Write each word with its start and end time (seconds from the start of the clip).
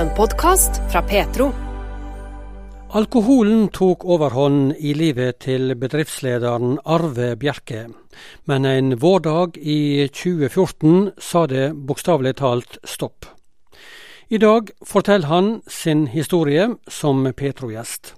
En 0.00 0.08
podkast 0.16 0.78
fra 0.92 1.02
Petro. 1.02 1.50
Alkoholen 2.96 3.66
tok 3.68 4.06
overhånd 4.08 4.70
i 4.80 4.94
livet 4.96 5.42
til 5.44 5.74
bedriftslederen 5.76 6.78
Arve 6.88 7.34
Bjerke. 7.36 7.82
Men 8.48 8.64
en 8.64 8.94
vårdag 9.02 9.58
i 9.60 10.06
2014 10.08 11.10
sa 11.20 11.44
det 11.52 11.66
bokstavelig 11.76 12.32
talt 12.40 12.78
stopp. 12.88 13.28
I 14.32 14.40
dag 14.40 14.72
forteller 14.88 15.28
han 15.28 15.52
sin 15.68 16.06
historie 16.08 16.70
som 16.88 17.28
Petro-gjest. 17.36 18.14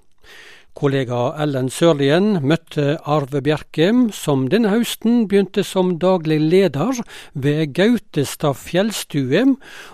Kollega 0.73 1.35
Ellen 1.37 1.67
Sørlien 1.69 2.39
møtte 2.41 2.95
Arve 3.05 3.43
Bjerke, 3.45 3.91
som 4.15 4.47
denne 4.49 4.71
høsten 4.73 5.27
begynte 5.29 5.61
som 5.67 5.93
daglig 6.01 6.39
leder 6.41 6.97
ved 7.37 7.75
Gautestad 7.77 8.57
fjellstue 8.57 9.43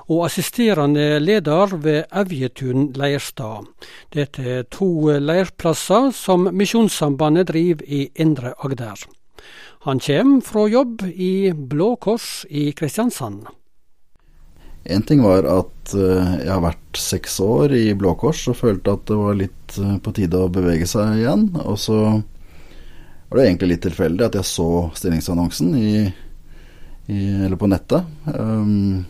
og 0.07 0.23
assisterende 0.29 1.19
leder 1.19 1.75
ved 1.83 2.07
Evjetun 2.15 2.93
leirstad. 2.95 3.67
Dette 4.15 4.47
er 4.55 4.67
to 4.71 4.87
leirplasser 5.19 6.13
som 6.15 6.47
Misjonssambandet 6.55 7.51
driver 7.51 7.83
i 7.83 8.05
Indre 8.15 8.55
Agder. 8.63 9.03
Han 9.83 9.99
kommer 9.99 10.43
fra 10.47 10.67
jobb 10.67 11.03
i 11.11 11.51
Blå 11.53 11.95
Kors 11.99 12.45
i 12.49 12.69
Kristiansand. 12.71 13.47
En 14.89 15.03
ting 15.05 15.21
var 15.21 15.45
at 15.45 15.93
eh, 15.93 16.29
jeg 16.41 16.49
har 16.49 16.63
vært 16.63 16.97
seks 16.97 17.35
år 17.45 17.75
i 17.77 17.91
Blå 17.97 18.15
Kors 18.17 18.41
og 18.49 18.57
følte 18.57 18.95
at 18.95 19.03
det 19.05 19.17
var 19.19 19.37
litt 19.37 19.75
eh, 19.77 19.97
på 20.01 20.13
tide 20.17 20.39
å 20.41 20.49
bevege 20.49 20.87
seg 20.89 21.19
igjen. 21.19 21.45
Og 21.61 21.77
så 21.77 21.99
var 23.29 23.37
det 23.37 23.45
egentlig 23.45 23.75
litt 23.75 23.83
tilfeldig 23.85 24.25
at 24.25 24.37
jeg 24.39 24.49
så 24.49 24.69
stillingsannonsen 24.97 25.75
i, 25.77 25.91
i, 27.05 27.19
eller 27.45 27.59
på 27.61 27.69
nettet. 27.69 28.07
Um, 28.33 29.05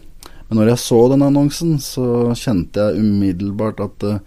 men 0.50 0.60
når 0.60 0.74
jeg 0.74 0.82
så 0.84 1.00
den 1.14 1.24
annonsen, 1.24 1.78
så 1.80 2.34
kjente 2.36 2.90
jeg 2.90 3.00
umiddelbart 3.00 3.80
at 3.86 4.08
uh, 4.10 4.20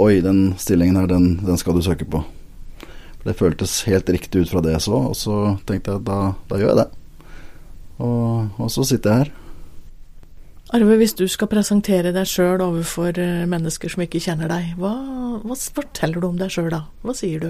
oi, 0.00 0.22
den 0.24 0.54
stillingen 0.60 0.96
her, 0.96 1.10
den, 1.10 1.34
den, 1.44 1.60
skal 1.60 1.76
du 1.76 1.84
søke 1.84 2.08
på. 2.08 2.22
For 2.80 3.28
Det 3.28 3.36
føltes 3.36 3.82
helt 3.90 4.08
riktig 4.08 4.46
ut 4.46 4.54
fra 4.54 4.64
det 4.64 4.72
jeg 4.78 4.86
så, 4.88 5.02
og 5.10 5.18
så 5.18 5.36
tenkte 5.68 5.98
jeg 5.98 6.06
da, 6.08 6.22
da 6.48 6.62
gjør 6.62 6.72
jeg 6.72 6.80
det. 6.80 6.88
Og, 8.00 8.48
og 8.56 8.72
så 8.72 8.86
sitter 8.88 9.12
jeg 9.12 9.26
her. 9.26 9.34
Arve, 10.70 10.94
hvis 11.00 11.16
du 11.18 11.24
skal 11.26 11.48
presentere 11.50 12.12
deg 12.14 12.28
sjøl 12.30 12.62
overfor 12.62 13.16
eh, 13.18 13.42
mennesker 13.50 13.90
som 13.90 14.04
ikke 14.04 14.20
kjenner 14.22 14.50
deg, 14.52 14.76
hva, 14.78 14.92
hva 15.42 15.56
forteller 15.58 16.22
du 16.22 16.28
om 16.28 16.36
deg 16.38 16.52
sjøl 16.54 16.68
da? 16.70 16.84
Hva 17.02 17.14
sier 17.18 17.42
du? 17.42 17.48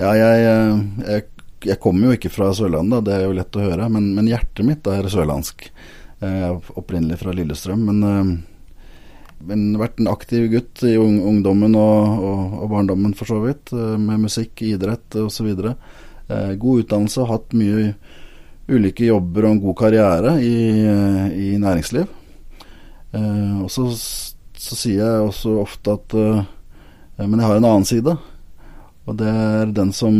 Ja, 0.00 0.14
jeg, 0.16 0.46
eh, 0.48 0.78
jeg, 1.04 1.26
jeg, 1.66 1.78
kommer 1.82 2.08
jo 2.08 2.16
ikke 2.16 2.32
fra 2.32 2.48
Sørlandet, 2.56 3.04
det 3.04 3.18
er 3.18 3.26
jo 3.26 3.34
lett 3.36 3.58
å 3.60 3.66
høre, 3.66 3.90
men, 3.92 4.08
men 4.16 4.30
hjertet 4.30 4.64
mitt 4.64 4.88
er 4.88 5.10
sørlandsk. 5.12 5.68
Jeg 6.20 6.46
er 6.46 6.72
opprinnelig 6.80 7.20
fra 7.20 7.36
Lillestrøm, 7.36 7.84
men, 7.90 8.00
eh, 8.08 9.36
men 9.50 9.68
vært 9.80 10.00
en 10.00 10.08
aktiv 10.14 10.48
gutt 10.54 10.86
i 10.88 10.94
ungdommen 10.96 11.76
og, 11.76 12.24
og, 12.24 12.56
og 12.62 12.72
barndommen 12.72 13.12
for 13.18 13.28
så 13.28 13.42
vidt, 13.44 13.74
med 13.76 14.24
musikk, 14.24 14.64
idrett 14.64 15.16
osv. 15.20 15.52
God 16.60 16.84
utdannelse, 16.86 17.28
hatt 17.28 17.56
mye 17.56 17.90
ulike 18.70 19.08
jobber 19.08 19.46
og 19.46 19.54
en 19.54 19.62
god 19.62 19.76
karriere 19.78 20.34
i, 20.44 20.56
i 21.34 21.48
næringsliv. 21.60 22.08
Eh, 23.12 23.56
og 23.64 23.70
så, 23.72 23.88
så, 23.90 24.76
sier 24.78 25.02
jeg 25.02 25.24
også 25.26 25.56
ofte 25.58 25.96
at 25.96 26.14
eh, 26.14 26.44
Men 27.26 27.40
jeg 27.40 27.48
har 27.48 27.58
en 27.58 27.70
annen 27.70 27.88
side. 27.88 28.14
Og 29.08 29.16
det 29.18 29.30
er 29.30 29.74
den 29.74 29.90
som, 29.96 30.14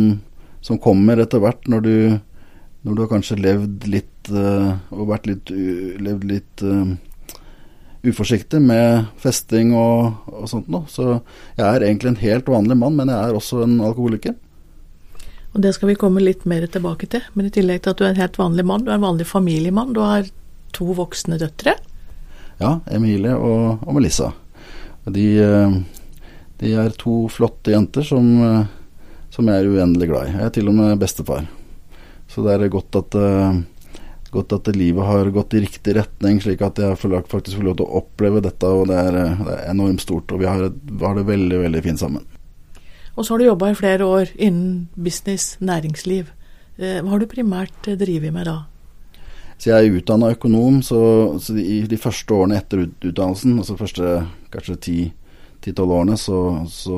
som 0.61 0.81
kommer 0.81 1.21
etter 1.21 1.41
hvert 1.41 1.69
når 1.71 1.85
du, 1.85 1.95
når 2.83 2.97
du 2.97 3.01
har 3.03 3.13
kanskje 3.13 3.39
levd 3.39 3.87
litt 3.89 4.31
eh, 4.33 4.73
og 4.91 5.09
vært 5.13 5.29
litt, 5.31 5.53
levd 6.03 6.27
litt 6.29 6.65
uforsiktig 8.01 8.59
med 8.65 9.07
festing 9.21 9.75
og, 9.77 10.27
og 10.29 10.49
sånt 10.49 10.69
noe. 10.73 10.89
Så 10.89 11.07
jeg 11.57 11.65
er 11.65 11.85
egentlig 11.85 12.13
en 12.13 12.23
helt 12.23 12.49
vanlig 12.49 12.77
mann, 12.77 12.97
men 12.97 13.13
jeg 13.13 13.17
er 13.17 13.37
også 13.37 13.63
en 13.65 13.79
alkoholiker. 13.85 14.35
Og 15.51 15.63
det 15.63 15.73
skal 15.75 15.91
vi 15.91 15.99
komme 15.99 16.23
litt 16.23 16.45
mer 16.47 16.63
tilbake 16.71 17.09
til. 17.11 17.23
Men 17.35 17.47
i 17.49 17.53
tillegg 17.53 17.83
til 17.83 17.91
at 17.91 17.99
du 17.99 18.05
er 18.05 18.13
en 18.13 18.21
helt 18.21 18.37
vanlig 18.39 18.65
mann, 18.67 18.85
du 18.85 18.91
er 18.91 18.99
en 18.99 19.07
vanlig 19.07 19.27
familiemann. 19.27 19.91
Du 19.95 19.99
har 20.03 20.29
to 20.75 20.93
voksne 20.95 21.39
døtre. 21.41 21.75
Ja, 22.61 22.77
Emilie 22.93 23.33
og, 23.35 23.81
og 23.83 23.97
Melissa. 23.97 24.31
De, 25.03 25.25
eh, 25.41 25.75
de, 26.61 26.71
er 26.77 26.93
to 27.01 27.25
flotte 27.33 27.73
jenter 27.73 28.05
som, 28.05 28.29
eh, 28.45 28.69
som, 29.33 29.49
jeg 29.49 29.63
er 29.63 29.73
uendelig 29.73 30.11
glad 30.11 30.29
i. 30.29 30.35
Jeg 30.37 30.47
er 30.47 30.55
til 30.55 30.71
og 30.71 30.77
med 30.77 31.01
bestefar. 31.01 31.47
Så 32.31 32.45
det 32.45 32.55
er 32.55 32.71
godt 32.71 32.95
at, 33.01 33.17
eh, 33.17 33.61
godt 34.31 34.55
at 34.55 34.71
livet 34.77 35.03
har 35.03 35.33
gått 35.35 35.57
i 35.57 35.65
riktig 35.65 35.97
retning, 35.97 36.39
slik 36.39 36.61
at 36.63 36.79
jeg 36.79 36.99
faktisk 37.01 37.57
får 37.57 37.65
lov 37.65 37.79
til 37.81 37.89
å 37.89 38.03
oppleve 38.05 38.45
dette. 38.45 38.71
Og 38.71 38.87
det 38.87 39.01
er, 39.09 39.19
det 39.41 39.57
er 39.57 39.65
enormt 39.73 40.05
stort. 40.05 40.31
Og 40.31 40.45
vi 40.45 40.47
har, 40.47 40.69
har 41.01 41.19
det 41.19 41.27
veldig, 41.27 41.65
veldig 41.65 41.83
fint 41.89 41.99
sammen. 41.99 42.30
Og 43.15 43.25
så 43.25 43.33
har 43.33 43.41
du 43.41 43.45
jobba 43.45 43.71
i 43.71 43.77
flere 43.77 44.05
år 44.05 44.31
innen 44.35 44.89
business, 44.95 45.57
næringsliv. 45.59 46.31
Eh, 46.79 47.01
hva 47.01 47.11
har 47.11 47.19
du 47.19 47.27
primært 47.29 47.87
eh, 47.87 47.97
drevet 47.99 48.33
med 48.33 48.47
da? 48.47 48.57
Så 49.61 49.69
jeg 49.69 49.77
er 49.77 49.97
utdanna 49.99 50.31
økonom, 50.33 50.79
så, 50.81 51.01
så, 51.37 51.53
i 51.53 51.83
de 51.85 51.97
første 52.01 52.33
årene 52.33 52.57
etter 52.57 52.87
utdannelsen, 52.87 53.59
altså 53.61 53.77
første 53.77 54.15
kanskje 54.53 54.77
ti-tolv 54.87 55.93
årene, 55.99 56.17
så, 56.17 56.39
så, 56.71 56.97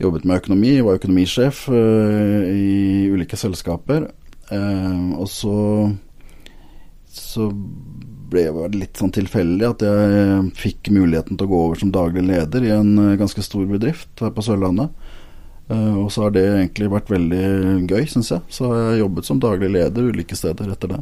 jobbet 0.00 0.24
med 0.24 0.40
økonomi, 0.40 0.78
var 0.80 0.96
økonomisjef 0.96 1.66
øh, 1.68 2.48
i 2.48 3.10
ulike 3.12 3.36
selskaper. 3.36 4.08
Uh, 4.52 5.20
og 5.20 5.28
så, 5.32 5.54
så 7.08 7.46
ble 8.34 8.44
det 8.50 8.78
litt 8.80 9.00
sånn 9.00 9.12
tilfeldig 9.14 9.66
at 9.68 9.84
jeg 9.86 10.46
fikk 10.58 10.90
muligheten 10.94 11.38
til 11.38 11.46
å 11.46 11.52
gå 11.52 11.60
over 11.68 11.80
som 11.80 11.92
daglig 11.94 12.26
leder 12.26 12.66
i 12.66 12.72
en 12.74 12.96
eh, 12.98 13.18
ganske 13.20 13.42
stor 13.46 13.68
bedrift 13.70 14.22
her 14.22 14.34
på 14.34 14.44
Sørlandet. 14.44 14.90
Uh, 15.64 15.96
og 16.02 16.10
så 16.12 16.26
har 16.26 16.34
det 16.34 16.42
egentlig 16.44 16.90
vært 16.92 17.08
veldig 17.08 17.44
gøy, 17.88 18.02
syns 18.10 18.28
jeg. 18.34 18.42
Så 18.52 18.68
har 18.68 18.80
jeg 18.82 19.00
jobbet 19.00 19.28
som 19.28 19.38
daglig 19.40 19.70
leder 19.72 20.10
ulike 20.12 20.36
steder 20.36 20.74
etter 20.74 20.92
det. 20.92 20.98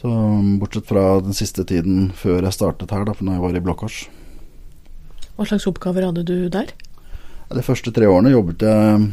Så 0.00 0.10
um, 0.10 0.56
bortsett 0.58 0.88
fra 0.88 1.04
den 1.22 1.36
siste 1.36 1.62
tiden 1.68 2.10
før 2.16 2.40
jeg 2.42 2.56
startet 2.56 2.90
her, 2.90 3.06
da, 3.06 3.14
for 3.14 3.28
når 3.28 3.38
jeg 3.38 3.44
var 3.44 3.60
i 3.60 3.62
Blå 3.62 3.76
Kors. 3.78 4.00
Hva 5.36 5.46
slags 5.46 5.68
oppgaver 5.70 6.08
hadde 6.08 6.26
du 6.26 6.48
der? 6.50 6.74
De 7.54 7.62
første 7.62 7.92
tre 7.94 8.08
årene 8.10 8.34
jobbet 8.34 8.66
jeg 8.66 9.06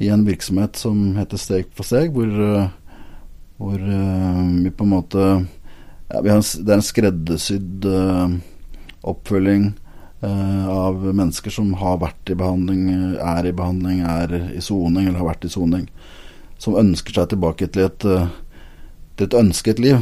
i 0.00 0.08
en 0.14 0.24
virksomhet 0.24 0.78
som 0.80 1.18
heter 1.18 1.40
Steg 1.42 1.68
for 1.76 1.84
steg, 1.84 2.14
hvor, 2.14 2.30
hvor 3.58 3.82
vi 3.82 4.70
på 4.70 4.86
en 4.86 4.92
måte 4.94 5.24
ja, 6.08 6.20
en, 6.20 6.42
Det 6.42 6.72
er 6.72 6.78
en 6.78 6.86
skreddersydd 6.86 7.86
uh, 7.88 8.34
oppfølging 9.08 9.70
uh, 10.24 10.66
av 10.72 11.00
mennesker 11.06 11.52
som 11.54 11.72
har 11.80 12.00
vært 12.02 12.32
i 12.32 12.36
behandling, 12.38 13.16
er 13.20 13.48
i 13.48 13.54
behandling, 13.54 14.02
er 14.02 14.34
i 14.54 14.62
soning 14.64 15.06
eller 15.06 15.20
har 15.22 15.32
vært 15.32 15.48
i 15.48 15.52
soning. 15.52 15.88
Som 16.58 16.78
ønsker 16.80 17.14
seg 17.14 17.32
tilbake 17.32 17.68
til 17.70 17.84
et, 17.86 18.02
til 18.02 19.28
et 19.28 19.36
ønsket 19.38 19.78
liv. 19.78 20.00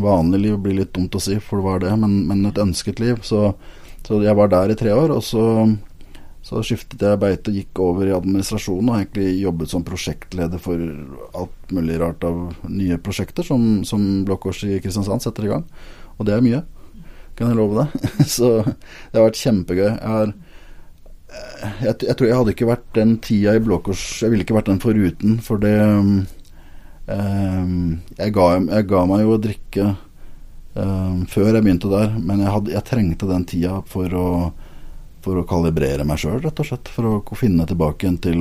vanlig 0.00 0.38
liv 0.40 0.54
blir 0.64 0.78
litt 0.78 0.94
dumt 0.96 1.14
å 1.14 1.20
si, 1.20 1.36
for 1.44 1.60
det 1.60 1.66
var 1.66 1.82
det, 1.82 1.90
men, 2.00 2.22
men 2.30 2.46
et 2.48 2.60
ønsket 2.62 3.02
liv. 3.04 3.18
Så, 3.20 3.50
så 4.06 4.22
jeg 4.24 4.32
var 4.38 4.48
der 4.48 4.72
i 4.72 4.78
tre 4.80 4.94
år. 4.96 5.12
og 5.12 5.20
så 5.26 5.44
så 6.44 6.60
skiftet 6.60 7.00
jeg 7.00 7.20
beite 7.22 7.48
og 7.48 7.56
gikk 7.56 7.80
over 7.80 8.08
i 8.08 8.12
administrasjonen 8.12 8.90
og 8.90 8.98
egentlig 8.98 9.40
jobbet 9.40 9.70
som 9.72 9.84
prosjektleder 9.86 10.60
for 10.60 10.80
alt 11.40 11.72
mulig 11.72 11.96
rart 12.02 12.24
av 12.28 12.50
nye 12.68 12.98
prosjekter 13.00 13.46
som, 13.46 13.80
som 13.88 14.02
Blå 14.28 14.36
Kors 14.42 14.60
i 14.68 14.76
Kristiansand 14.76 15.24
setter 15.24 15.46
i 15.46 15.52
gang. 15.54 15.64
Og 16.18 16.28
det 16.28 16.34
er 16.34 16.44
mye, 16.44 16.60
kan 17.38 17.48
jeg 17.48 17.56
love 17.56 17.86
deg. 17.86 18.10
Så 18.36 18.58
det 18.60 19.16
har 19.16 19.24
vært 19.24 19.40
kjempegøy. 19.40 19.86
Jeg, 19.88 20.10
har, 20.12 20.34
jeg, 21.80 21.94
jeg, 21.94 22.12
tror 22.12 22.28
jeg 22.28 22.40
hadde 22.42 22.54
ikke 22.58 22.68
vært 22.74 22.90
den 23.00 23.16
tida 23.24 23.56
i 23.56 23.64
Blå 23.64 23.80
Kors 23.86 24.04
Jeg 24.20 24.34
ville 24.34 24.44
ikke 24.44 24.58
vært 24.58 24.68
den 24.68 24.82
foruten, 24.84 25.38
for 25.48 25.64
det 25.64 25.78
um, 25.80 26.12
jeg, 27.08 28.34
ga, 28.36 28.50
jeg, 28.60 28.90
ga, 28.92 29.06
meg 29.08 29.24
jo 29.24 29.32
å 29.38 29.40
drikke 29.48 29.88
um, 30.76 31.24
før 31.24 31.54
jeg 31.54 31.64
begynte 31.64 31.88
der, 31.96 32.12
men 32.20 32.44
jeg, 32.44 32.52
hadde, 32.52 32.76
jeg 32.76 32.88
trengte 32.92 33.32
den 33.32 33.48
tida 33.48 33.80
for 33.88 34.20
å 34.20 34.28
for 35.24 35.40
å 35.40 35.46
kalibrere 35.48 36.04
meg 36.06 36.20
sjøl, 36.20 36.40
rett 36.44 36.60
og 36.60 36.68
slett. 36.68 36.90
For 36.92 37.18
å 37.18 37.38
finne 37.38 37.66
tilbake 37.68 38.06
igjen 38.06 38.20
til 38.22 38.40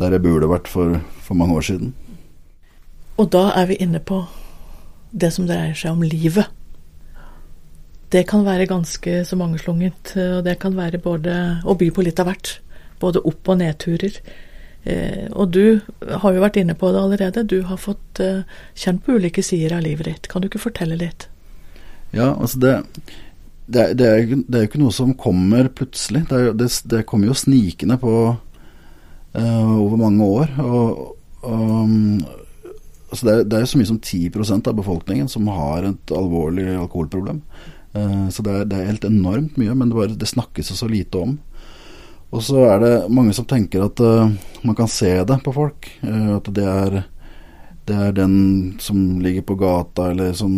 der 0.00 0.16
jeg 0.16 0.24
burde 0.26 0.50
vært 0.50 0.68
for, 0.70 0.98
for 1.24 1.38
mange 1.38 1.56
år 1.56 1.66
siden. 1.70 1.94
Og 3.16 3.30
da 3.32 3.48
er 3.56 3.70
vi 3.70 3.80
inne 3.80 4.00
på 4.04 4.22
det 5.16 5.32
som 5.32 5.46
dreier 5.48 5.76
seg 5.76 5.96
om 5.96 6.04
livet. 6.04 6.52
Det 8.12 8.22
kan 8.28 8.44
være 8.46 8.68
ganske 8.70 9.22
så 9.26 9.38
mangeslungent, 9.38 10.12
og 10.20 10.42
det 10.46 10.58
kan 10.62 10.76
være 10.76 11.00
både 11.02 11.36
å 11.66 11.74
by 11.78 11.88
på 11.90 12.04
litt 12.06 12.20
av 12.22 12.28
hvert. 12.30 12.58
Både 13.02 13.24
opp- 13.28 13.48
og 13.50 13.58
nedturer. 13.60 14.20
Eh, 14.86 15.26
og 15.34 15.50
du 15.56 15.80
har 16.00 16.36
jo 16.36 16.44
vært 16.44 16.60
inne 16.60 16.76
på 16.78 16.92
det 16.94 17.00
allerede. 17.02 17.46
Du 17.48 17.62
har 17.66 17.80
fått 17.80 18.20
eh, 18.22 18.44
kjent 18.78 19.02
på 19.04 19.16
ulike 19.18 19.42
sider 19.42 19.74
av 19.76 19.82
livet 19.84 20.06
ditt. 20.06 20.28
Kan 20.30 20.44
du 20.44 20.48
ikke 20.48 20.62
fortelle 20.62 20.98
litt? 21.00 21.26
Ja, 22.14 22.30
altså 22.30 22.60
det 22.62 22.74
det, 23.66 23.84
det, 23.98 24.06
er, 24.06 24.26
det 24.46 24.58
er 24.58 24.64
jo 24.64 24.68
ikke 24.70 24.80
noe 24.82 24.94
som 24.94 25.14
kommer 25.18 25.68
plutselig. 25.74 26.24
Det, 26.30 26.40
det, 26.58 26.68
det 26.86 27.06
kommer 27.08 27.30
jo 27.30 27.38
snikende 27.38 27.98
på 27.98 28.14
uh, 28.30 29.72
over 29.82 29.96
mange 30.00 30.26
år. 30.26 30.52
Og, 30.62 31.16
um, 31.42 32.20
altså 33.10 33.26
det, 33.26 33.56
er, 33.56 33.64
jo 33.64 33.72
så 33.72 33.80
mye 33.80 33.90
som 33.90 33.98
10% 33.98 34.70
av 34.70 34.78
befolkningen 34.78 35.30
som 35.32 35.50
har 35.50 35.88
et 35.90 36.14
alvorlig 36.14 36.68
alkoholproblem. 36.76 37.42
Uh, 37.96 38.28
så 38.30 38.44
det 38.46 38.54
er, 38.54 38.70
er, 38.70 38.92
helt 38.92 39.08
enormt 39.08 39.58
mye, 39.58 39.74
men 39.74 39.90
det, 39.90 39.98
bare, 39.98 40.30
snakkes 40.34 40.70
så 40.78 40.90
lite 40.90 41.26
om. 41.26 41.34
Og 42.34 42.42
så 42.42 42.62
er 42.68 42.80
det 42.82 42.94
mange 43.14 43.34
som 43.34 43.46
tenker 43.48 43.82
at 43.86 43.98
uh, 44.02 44.30
man 44.62 44.78
kan 44.78 44.90
se 44.90 45.10
det 45.26 45.40
på 45.42 45.54
folk. 45.56 45.90
At 46.06 46.54
det 46.54 46.70
er, 46.70 47.00
det 47.86 47.94
er 47.94 48.14
den 48.16 48.32
som 48.82 49.20
ligger 49.22 49.44
på 49.46 49.54
gata 49.60 50.08
eller 50.10 50.32
som 50.34 50.52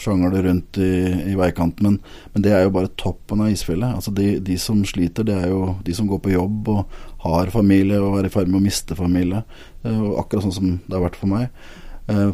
sjangler 0.00 0.46
rundt 0.46 0.78
i, 0.80 1.12
i 1.28 1.34
veikanten. 1.36 1.86
Men, 1.86 1.98
men, 2.32 2.44
det 2.44 2.54
er 2.56 2.62
jo 2.64 2.72
bare 2.72 2.88
toppen 3.00 3.42
av 3.44 3.50
isfjellet. 3.52 3.98
Altså 3.98 4.10
de, 4.16 4.38
de, 4.44 4.56
som 4.60 4.80
sliter, 4.88 5.26
det 5.28 5.36
er 5.36 5.48
jo 5.52 5.74
de 5.84 5.92
som 5.96 6.08
går 6.08 6.20
på 6.24 6.32
jobb 6.32 6.70
og 6.72 6.80
har 7.26 7.52
familie 7.52 8.00
og 8.00 8.18
er 8.18 8.30
i 8.30 8.32
ferd 8.32 8.48
med 8.48 8.62
å 8.62 8.64
miste 8.64 8.96
familie. 8.96 9.40
Uh, 9.84 10.00
og 10.08 10.22
akkurat 10.24 10.46
sånn 10.46 10.56
som 10.56 10.70
det 10.86 10.96
har 10.96 11.04
vært 11.04 11.20
for 11.20 11.32
meg. 11.32 11.44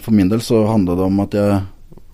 for 0.01 0.11
min 0.15 0.31
del 0.31 0.41
så 0.41 0.63
handla 0.71 0.95
det 0.97 1.05
om 1.05 1.19
at 1.21 1.35
jeg, 1.37 1.57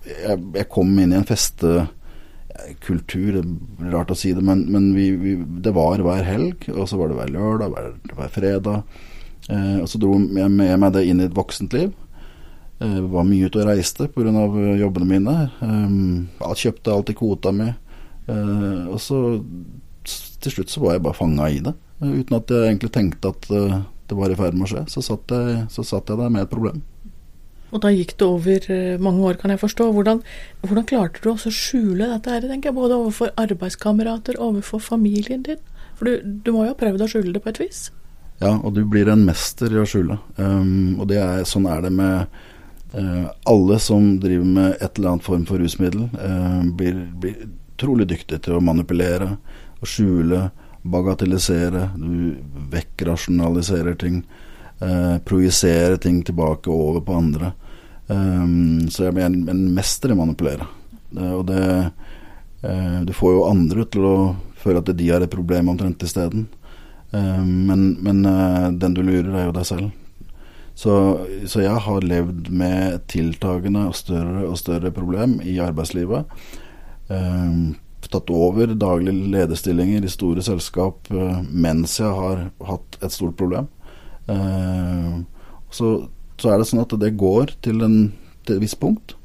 jeg, 0.09 0.37
jeg 0.57 0.67
kom 0.73 0.89
inn 0.99 1.13
i 1.13 1.15
en 1.15 1.29
festekultur, 1.29 3.29
det 3.37 3.43
er 3.45 3.93
rart 3.93 4.11
å 4.11 4.19
si 4.19 4.33
det, 4.35 4.43
men, 4.43 4.65
men 4.73 4.89
vi, 4.97 5.05
vi, 5.15 5.37
det 5.63 5.71
var 5.77 6.03
hver 6.03 6.23
helg. 6.27 6.57
Og 6.73 6.89
så 6.89 6.97
var 6.99 7.07
det 7.07 7.17
hver 7.21 7.31
lørdag, 7.37 7.71
hver, 7.71 7.87
hver 8.17 8.29
fredag. 8.33 8.77
Eh, 9.51 9.77
og 9.83 9.89
så 9.91 9.99
dro 9.99 10.15
jeg 10.17 10.49
med 10.49 10.79
meg 10.79 10.89
det 10.95 11.05
inn 11.07 11.21
i 11.21 11.27
et 11.27 11.37
voksent 11.37 11.73
liv. 11.75 11.91
Eh, 12.83 12.99
var 13.13 13.23
mye 13.27 13.47
ute 13.47 13.61
og 13.61 13.69
reiste 13.69 14.09
pga. 14.11 14.31
Eh, 14.33 14.81
jobbene 14.81 15.07
mine. 15.07 15.35
Jeg 15.61 16.61
kjøpte 16.65 16.93
alltid 16.93 17.19
kvota 17.19 17.53
mi. 17.55 17.69
Eh, 18.27 18.83
og 18.91 18.99
så 18.99 19.19
til 20.43 20.51
slutt 20.51 20.71
så 20.71 20.83
var 20.83 20.97
jeg 20.97 21.05
bare 21.05 21.17
fanga 21.17 21.49
i 21.49 21.61
det. 21.63 21.73
Uten 22.03 22.35
at 22.35 22.49
jeg 22.51 22.67
egentlig 22.67 22.91
tenkte 22.91 23.31
at 23.31 23.45
det 23.47 24.17
var 24.17 24.31
i 24.31 24.35
ferd 24.35 24.57
med 24.57 24.67
å 24.67 24.71
skje. 24.73 24.81
Så 24.91 25.03
satt, 25.05 25.31
jeg, 25.31 25.69
så 25.71 25.85
satt 25.87 26.11
jeg 26.11 26.19
der 26.19 26.33
med 26.33 26.43
et 26.43 26.51
problem. 26.51 26.81
Og 27.73 27.81
da 27.81 27.89
gikk 27.89 28.17
det 28.19 28.27
over 28.27 28.65
mange 29.01 29.23
år, 29.29 29.37
kan 29.39 29.53
jeg 29.53 29.61
forstå. 29.61 29.87
Hvordan, 29.95 30.19
hvordan 30.61 30.85
klarte 30.85 31.23
du 31.23 31.31
også 31.31 31.49
å 31.49 31.55
skjule 31.55 32.09
dette 32.11 32.29
her, 32.29 32.43
tenker 32.43 32.69
jeg, 32.69 32.75
både 32.75 32.99
overfor 32.99 33.31
arbeidskamerater, 33.39 34.37
overfor 34.43 34.83
familien 34.83 35.47
din? 35.47 35.63
For 35.95 36.11
du, 36.11 36.19
du, 36.43 36.51
må 36.51 36.67
jo 36.67 36.73
ha 36.73 36.77
prøvd 36.77 37.05
å 37.05 37.09
skjule 37.09 37.33
det 37.33 37.41
på 37.41 37.53
et 37.53 37.63
vis? 37.63 37.85
Ja, 38.43 38.57
og 38.59 38.75
du 38.75 38.83
blir 38.83 39.07
en 39.09 39.23
mester 39.25 39.71
i 39.71 39.79
å 39.79 39.87
skjule. 39.87 40.19
Um, 40.35 40.99
og 40.99 41.15
er, 41.15 41.47
sånn 41.47 41.69
er 41.71 41.87
det 41.87 41.93
med 41.95 42.27
uh, 42.93 43.27
alle 43.49 43.79
som 43.79 44.19
driver 44.19 44.45
med 44.45 44.77
et 44.79 44.97
eller 44.97 45.15
annet 45.15 45.27
form 45.27 45.45
for 45.49 45.61
rusmiddel. 45.61 46.07
eh, 46.13 46.63
blir, 46.77 46.99
blir 47.19 47.47
trolig 47.79 48.07
dyktige 48.07 48.39
til 48.39 48.57
å 48.57 48.63
manipulere 48.63 49.35
og 49.81 49.89
skjule, 49.89 50.49
bagatellisere. 50.83 51.89
Du 51.95 52.35
vekkrasjonaliserer 52.71 53.95
ting. 53.99 54.23
Eh, 54.79 55.17
projisere 55.23 55.97
ting 55.97 56.23
tilbake 56.23 56.69
over 56.69 57.01
på 57.01 57.13
andre. 57.13 57.51
Um, 58.07 58.89
så 58.91 59.05
jeg 59.05 59.15
blir 59.15 59.29
en, 59.29 59.37
en 59.47 59.61
mester 59.75 60.11
i 60.11 60.15
å 60.15 60.19
manipulere. 60.19 60.65
Uh, 61.15 61.35
og 61.37 61.45
det 61.47 61.61
eh, 62.67 62.97
Du 63.07 63.13
får 63.15 63.31
jo 63.31 63.45
andre 63.47 63.85
til 63.87 64.07
å 64.07 64.15
føle 64.59 64.81
at 64.83 64.91
de 64.91 65.07
har 65.07 65.23
et 65.23 65.31
problem 65.31 65.71
omtrent 65.71 66.03
isteden. 66.03 66.49
Uh, 67.15 67.43
men 67.43 67.93
men 68.03 68.23
den 68.79 68.97
du 68.97 69.03
lurer, 69.05 69.31
er 69.37 69.47
jo 69.47 69.55
deg 69.55 69.69
selv. 69.69 69.91
Så, 70.75 70.93
så, 71.45 71.61
jeg 71.61 71.83
har 71.85 72.05
levd 72.05 72.49
med 72.49 73.03
tiltagende 73.11 73.85
og 73.91 73.95
større 73.95 74.47
og 74.47 74.57
større 74.57 74.89
problem 74.91 75.37
i 75.45 75.59
arbeidslivet. 75.61 76.25
Um, 77.09 77.75
tatt 78.09 78.31
over 78.33 78.73
daglige 78.75 79.29
lederstillinger 79.31 80.03
i 80.03 80.11
store 80.11 80.43
selskap 80.43 81.07
mens 81.49 81.93
jeg 82.01 82.09
har 82.13 82.41
hatt 82.67 82.97
et 82.99 83.13
stort 83.15 83.37
problem. 83.39 83.69
så 85.73 85.87
så 86.43 86.51
er 86.51 86.59
det 86.59 86.69
sånn 86.69 86.83
at 86.83 86.95
det 87.01 87.15
går 87.19 87.55
til, 87.63 87.83
en, 87.85 87.97
til 88.43 88.57
et 88.57 88.63
visst 88.63 88.79
punkt. 88.81 89.15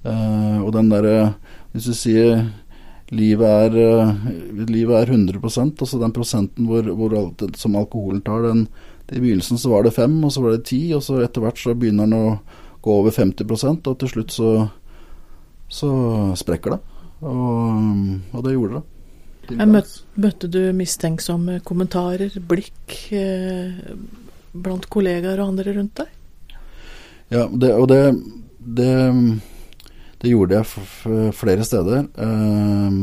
Uh, 0.00 0.64
og 0.64 0.72
den 0.72 0.88
derre 0.88 1.34
Hvis 1.74 1.90
du 1.90 1.94
sier 1.94 2.46
livet 3.12 3.44
er, 3.46 3.74
uh, 3.76 4.62
livet 4.70 4.96
er 4.96 5.12
100% 5.12 5.82
altså 5.84 6.00
den 6.00 6.14
prosenten 6.16 6.70
hvor, 6.70 6.88
hvor 6.96 7.16
alt, 7.18 7.44
som 7.60 7.76
alkoholen 7.76 8.22
tar, 8.24 8.46
den, 8.48 8.64
I 9.10 9.18
begynnelsen 9.18 9.58
så 9.58 9.72
var 9.72 9.82
det 9.84 9.94
fem, 9.96 10.14
og 10.24 10.32
så 10.32 10.42
var 10.44 10.54
det 10.54 10.68
ti, 10.70 10.84
og 10.94 11.02
så 11.02 11.18
etter 11.24 11.42
hvert 11.42 11.58
så 11.58 11.74
begynner 11.74 12.06
den 12.06 12.14
å 12.18 12.38
gå 12.80 12.94
over 13.02 13.12
50% 13.12 13.90
og 13.90 13.98
til 14.00 14.12
slutt 14.12 14.32
så, 14.32 14.50
så 15.68 15.90
sprekker 16.38 16.76
det. 16.76 16.80
Og, 17.26 18.32
og 18.32 18.46
det 18.46 18.54
gjorde 18.54 18.80
det. 18.80 18.86
Møtte, 19.66 20.04
møtte 20.22 20.48
du 20.52 20.60
mistenksomme 20.76 21.58
kommentarer, 21.66 22.36
blikk 22.48 22.94
eh, 23.16 23.72
blant 24.52 24.86
kollegaer 24.92 25.42
og 25.42 25.52
andre 25.52 25.74
rundt 25.74 26.04
deg? 26.04 26.12
Ja, 27.34 27.48
det, 27.50 27.72
og 27.74 27.88
det, 27.90 28.00
det, 28.78 28.92
det 30.22 30.32
gjorde 30.32 30.60
jeg 30.60 31.34
flere 31.36 31.66
steder. 31.66 32.06
Eh, 32.14 33.00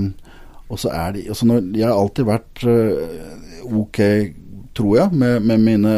og 0.68 0.80
så 0.82 0.92
er 0.92 1.16
de 1.16 1.28
altså 1.32 1.48
når, 1.48 1.70
Jeg 1.80 1.88
har 1.88 1.96
alltid 1.96 2.28
vært 2.28 2.64
eh, 2.68 3.68
ok, 3.68 4.00
tror 4.78 4.98
jeg, 5.00 5.18
med, 5.18 5.44
med 5.50 5.64
mine 5.66 5.94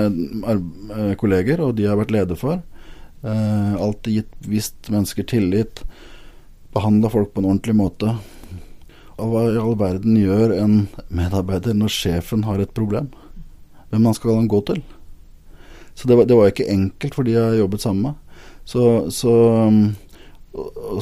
uh, 0.48 1.14
kolleger, 1.20 1.62
og 1.66 1.76
de 1.76 1.86
jeg 1.86 1.94
har 1.94 2.00
vært 2.00 2.16
leder 2.16 2.40
for. 2.40 2.62
Eh, 3.22 3.74
alltid 3.76 4.14
gitt 4.14 4.34
visst 4.40 4.90
mennesker 4.90 5.24
tillit. 5.24 5.84
Behandla 6.74 7.10
folk 7.10 7.34
på 7.34 7.42
en 7.42 7.50
ordentlig 7.52 7.76
måte. 7.76 8.16
Og 9.20 9.34
hva 9.34 9.46
i 9.52 9.60
all 9.60 9.76
verden 9.80 10.16
gjør 10.20 10.54
en 10.56 10.76
medarbeider 11.12 11.76
når 11.76 11.92
sjefen 11.92 12.46
har 12.48 12.62
et 12.64 12.76
problem? 12.76 13.10
Hvem 13.90 14.06
man 14.08 14.16
skal 14.16 14.38
han 14.38 14.48
gå 14.48 14.62
til? 14.70 14.84
Så 15.96 16.08
det 16.08 16.16
var, 16.16 16.30
det 16.30 16.38
var 16.38 16.52
ikke 16.52 16.70
enkelt 16.72 17.18
for 17.18 17.28
de 17.28 17.36
jeg 17.36 17.60
jobbet 17.60 17.84
sammen 17.84 18.06
med. 18.08 18.46
Så, 18.70 18.84
så, 19.12 19.34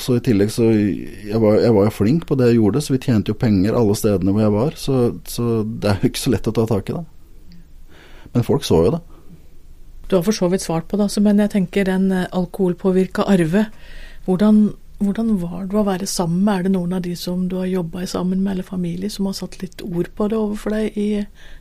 så 0.01 0.15
i 0.18 0.24
tillegg 0.24 0.50
så 0.56 0.71
jeg 0.71 1.41
var, 1.44 1.59
jeg 1.62 1.75
var, 1.75 1.85
jo 1.85 1.94
flink 1.94 2.25
på 2.25 2.38
det 2.39 2.47
jeg 2.50 2.62
gjorde, 2.62 2.81
så 2.81 2.95
vi 2.95 3.01
tjente 3.03 3.33
jo 3.33 3.38
penger 3.38 3.77
alle 3.77 3.97
stedene 4.00 4.33
hvor 4.33 4.45
jeg 4.45 4.56
var. 4.56 4.79
Så, 4.79 5.03
så 5.29 5.62
det 5.68 5.91
er 5.91 6.01
jo 6.01 6.09
ikke 6.09 6.24
så 6.24 6.33
lett 6.33 6.50
å 6.50 6.56
ta 6.57 6.65
tak 6.71 6.89
i 6.89 6.97
det. 6.97 7.06
Men 8.38 8.45
folk 8.45 8.66
så 8.68 8.84
jo 8.86 8.92
det. 8.94 9.00
Du 10.07 10.16
har 10.16 10.24
for 10.24 10.36
så 10.36 10.48
vidt 10.48 10.63
svart 10.63 10.88
på 10.88 10.98
det, 11.00 11.10
men 11.24 11.42
jeg 11.42 11.51
tenker 11.51 11.88
den 11.88 12.12
eh, 12.16 12.28
alkoholpåvirka 12.31 13.25
Arve. 13.28 13.66
Hvordan, 14.28 14.62
hvordan, 15.01 15.34
var 15.42 15.66
det 15.68 15.80
å 15.80 15.84
være 15.88 16.07
sammen 16.07 16.45
med? 16.45 16.54
Er 16.54 16.68
det 16.68 16.74
noen 16.75 16.94
av 16.95 17.01
de 17.04 17.16
som 17.19 17.48
du 17.50 17.57
har 17.60 17.68
jobba 17.68 18.06
sammen 18.07 18.44
med, 18.44 18.54
eller 18.54 18.68
familie, 18.68 19.12
som 19.12 19.28
har 19.28 19.36
satt 19.36 19.60
litt 19.60 19.84
ord 19.84 20.13
på 20.16 20.30
det 20.31 20.39
overfor 20.39 20.78
deg 20.78 21.00
i, 21.01 21.10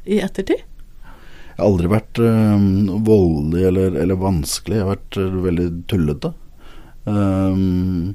i 0.07 0.21
ettertid? 0.23 0.63
Jeg 0.63 1.57
har 1.57 1.71
aldri 1.71 1.89
vært 1.89 2.21
øh, 2.21 2.69
voldelig 3.09 3.67
eller, 3.71 3.99
eller, 4.05 4.21
vanskelig. 4.21 4.77
Jeg 4.77 4.85
har 4.85 4.93
vært 4.93 5.19
uh, 5.19 5.37
veldig 5.47 5.67
tullete. 5.89 6.33
Um, 7.07 8.13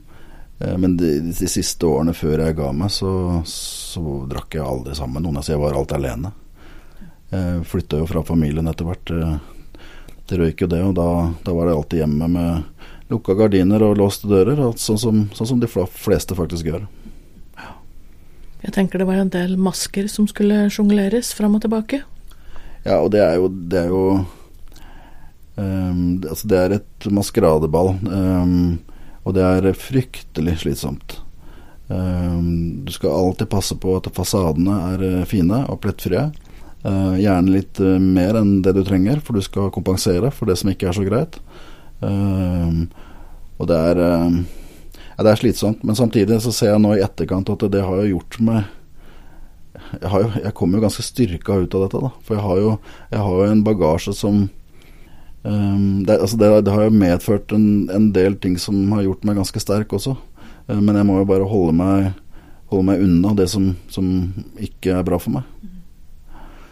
men 0.62 0.94
de, 1.00 1.16
de, 1.32 1.48
siste 1.50 1.90
årene 1.90 2.14
før 2.14 2.44
jeg 2.46 2.60
ga 2.60 2.68
meg, 2.76 2.92
så, 2.94 3.42
så 3.50 4.20
drakk 4.30 4.60
jeg 4.60 4.62
aldri 4.62 4.94
sammen 4.94 5.18
med 5.18 5.26
noen. 5.26 5.40
Altså, 5.42 5.56
jeg 5.56 5.64
var 5.64 5.80
alltid 5.80 5.98
alene. 5.98 6.32
Jeg 7.32 7.66
flytta 7.72 8.02
jo 8.02 8.08
fra 8.10 8.24
familien 8.28 8.68
etter 8.68 8.88
hvert. 8.88 9.12
Det 10.28 10.40
røyk 10.40 10.64
jo 10.64 10.68
det, 10.72 10.82
og 10.84 10.96
da, 10.96 11.08
da, 11.44 11.54
var 11.56 11.68
det 11.68 11.76
alltid 11.76 12.02
hjemme 12.04 12.28
med 12.32 12.88
lukka 13.12 13.36
gardiner 13.40 13.84
og 13.84 13.98
låste 14.00 14.28
dører. 14.32 14.60
Sånn 14.80 15.00
som, 15.00 15.24
sånn 15.36 15.50
som 15.54 15.62
de 15.64 15.70
fleste 15.72 16.36
faktisk 16.38 16.68
gjør. 16.72 16.86
Jeg 18.62 18.76
tenker 18.76 19.02
det 19.02 19.08
var 19.10 19.22
en 19.22 19.32
del 19.34 19.58
masker 19.58 20.08
som 20.12 20.28
skulle 20.30 20.68
sjongleres 20.74 21.34
fram 21.34 21.58
og 21.58 21.64
tilbake. 21.64 22.04
Ja, 22.86 23.00
og 23.00 23.12
det 23.14 23.22
er 23.22 23.36
jo 23.38 23.48
Det 23.50 23.78
er 23.78 23.90
jo 23.92 24.04
um, 25.56 26.22
Altså, 26.26 26.48
det 26.50 26.60
er 26.60 26.78
et 26.78 27.10
maskeradeball. 27.10 27.96
Um, 28.06 28.80
og 29.22 29.36
det 29.38 29.44
er 29.46 29.78
fryktelig 29.78 30.62
slitsomt. 30.64 31.20
Um, 31.92 32.86
du 32.86 32.92
skal 32.96 33.14
alltid 33.14 33.52
passe 33.52 33.76
på 33.78 33.98
at 34.00 34.08
fasadene 34.16 34.78
er 34.94 35.04
eh, 35.06 35.28
fine 35.30 35.60
og 35.70 35.82
plettfrie. 35.84 36.30
Uh, 36.82 37.14
gjerne 37.22 37.54
litt 37.54 37.78
uh, 37.78 38.00
mer 38.02 38.40
enn 38.40 38.56
det 38.66 38.74
du 38.74 38.82
trenger, 38.88 39.20
for 39.22 39.38
du 39.38 39.46
skal 39.46 39.70
kompensere 39.74 40.32
for 40.34 40.50
det 40.50 40.58
som 40.58 40.72
ikke 40.72 40.90
er 40.90 40.98
så 40.98 41.06
greit. 41.06 41.38
Uh, 42.02 42.88
og 43.62 43.70
det 43.70 43.78
er, 43.78 44.00
ja, 44.02 45.22
det 45.22 45.30
er 45.30 45.38
slitsomt. 45.38 45.84
Men 45.86 45.98
samtidig 46.00 46.40
så 46.42 46.54
ser 46.56 46.74
jeg 46.74 46.82
nå 46.82 46.96
i 46.98 47.04
etterkant 47.06 47.52
at 47.54 47.68
det 47.70 47.84
har 47.86 48.00
jo 48.02 48.16
gjort 48.16 48.40
meg 48.42 48.64
jeg, 50.00 50.10
jo, 50.10 50.30
jeg 50.40 50.54
kommer 50.56 50.80
jo 50.80 50.86
ganske 50.86 51.04
styrka 51.06 51.58
ut 51.64 51.76
av 51.76 51.86
dette, 51.86 52.02
da. 52.02 52.12
For 52.26 52.38
jeg 52.38 52.46
har 52.46 52.60
jo, 52.62 52.74
jeg 53.12 53.24
har 53.26 53.38
jo 53.38 53.48
en 53.50 53.64
bagasje 53.66 54.14
som 54.16 54.42
um, 55.44 56.04
det, 56.08 56.18
altså 56.18 56.40
det, 56.40 56.52
det, 56.66 56.74
har 56.76 56.88
jo 56.88 57.02
medført 57.02 57.56
en, 57.56 57.66
en, 57.92 58.10
del 58.16 58.38
ting 58.42 58.58
som 58.62 58.80
har 58.96 59.06
gjort 59.08 59.26
meg 59.28 59.40
ganske 59.42 59.64
sterk 59.64 59.94
også. 59.98 60.16
Uh, 60.70 60.80
men 60.80 60.96
jeg 60.96 61.08
må 61.10 61.20
jo 61.20 61.30
bare 61.30 61.50
holde 61.50 61.76
meg, 61.78 62.12
holde 62.72 62.88
meg 62.92 63.06
unna 63.08 63.36
det 63.38 63.50
som, 63.52 63.72
som, 63.92 64.08
ikke 64.62 64.96
er 65.00 65.08
bra 65.08 65.20
for 65.22 65.40
meg. 65.40 65.72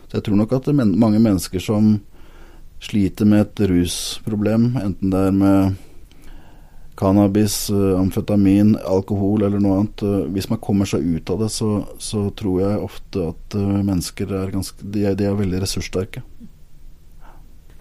Så 0.09 0.17
jeg 0.17 0.25
tror 0.25 0.39
nok 0.39 0.55
at 0.57 0.65
det 0.65 0.73
er 0.73 0.89
mange 0.89 1.21
mennesker 1.21 1.61
som 1.61 1.99
sliter 2.81 3.27
med 3.29 3.45
et 3.45 3.61
rusproblem, 3.69 4.71
enten 4.79 5.13
det 5.13 5.21
er 5.27 5.35
med 5.35 5.77
cannabis, 6.99 7.69
eh, 7.69 7.99
amfetamin, 7.99 8.75
alkohol 8.83 9.43
eller 9.43 9.61
noe 9.63 9.77
annet. 9.79 10.03
Eh, 10.03 10.25
hvis 10.35 10.49
man 10.51 10.59
kommer 10.63 10.89
seg 10.89 11.05
ut 11.05 11.29
av 11.31 11.43
det, 11.43 11.51
så, 11.55 11.69
så 12.01 12.25
tror 12.35 12.57
jeg 12.63 12.81
ofte 12.89 13.29
at 13.31 13.55
eh, 13.55 13.77
mennesker 13.87 14.33
er 14.41 14.51
ganske 14.55 14.89
De 14.95 15.05
er, 15.07 15.15
de 15.15 15.29
er 15.29 15.37
veldig 15.39 15.61
ressurssterke. 15.63 16.25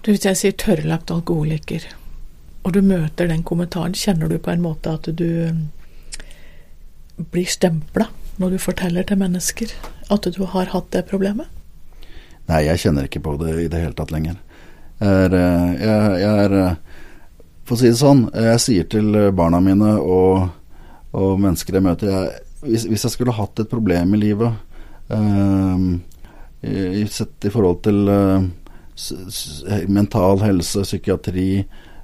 Du, 0.05 0.13
hvis 0.13 0.29
jeg 0.29 0.39
sier 0.39 0.55
tørrlagt 0.55 1.11
alkoholiker, 1.11 1.89
og 2.63 2.77
du 2.77 2.83
møter 2.85 3.31
den 3.31 3.43
kommentaren, 3.47 3.97
kjenner 3.99 4.31
du 4.31 4.39
på 4.39 4.53
en 4.55 4.63
måte 4.63 4.95
at 4.95 5.11
du 5.11 5.51
blir 7.33 7.51
stempla 7.51 8.07
når 8.39 8.55
du 8.55 8.63
forteller 8.63 9.07
til 9.07 9.19
mennesker 9.19 9.73
at 10.15 10.29
du 10.31 10.45
har 10.53 10.71
hatt 10.75 10.93
det 10.95 11.09
problemet? 11.11 11.51
Nei, 12.49 12.65
jeg 12.65 12.81
kjenner 12.85 13.09
ikke 13.09 13.23
på 13.25 13.37
det 13.41 13.55
i 13.65 13.71
det 13.71 13.83
hele 13.83 13.97
tatt 13.97 14.13
lenger. 14.15 14.39
Jeg 14.99 15.25
er, 15.29 15.35
eh, 15.37 15.73
jeg, 15.79 16.21
jeg 16.23 16.45
er 16.45 16.55
eh, 16.59 17.01
For 17.69 17.77
å 17.77 17.81
si 17.81 17.91
det 17.91 18.01
sånn, 18.01 18.23
jeg 18.33 18.63
sier 18.65 18.87
til 18.91 19.13
barna 19.37 19.61
mine 19.61 19.93
og, 20.01 20.49
og 21.13 21.35
mennesker 21.39 21.77
jeg 21.77 21.85
møter 21.85 22.09
jeg, 22.09 22.31
hvis, 22.65 22.87
hvis, 22.89 23.05
jeg 23.05 23.15
skulle 23.15 23.37
hatt 23.37 23.61
et 23.61 23.71
problem 23.71 24.15
i 24.17 24.23
livet, 24.23 24.57
eh, 25.15 25.85
i, 26.69 27.05
sett 27.13 27.47
i 27.47 27.53
forhold 27.55 27.83
til 27.85 28.09
eh, 28.11 28.49
mental 29.87 30.43
helse, 30.43 30.83
psykiatri 30.83 31.51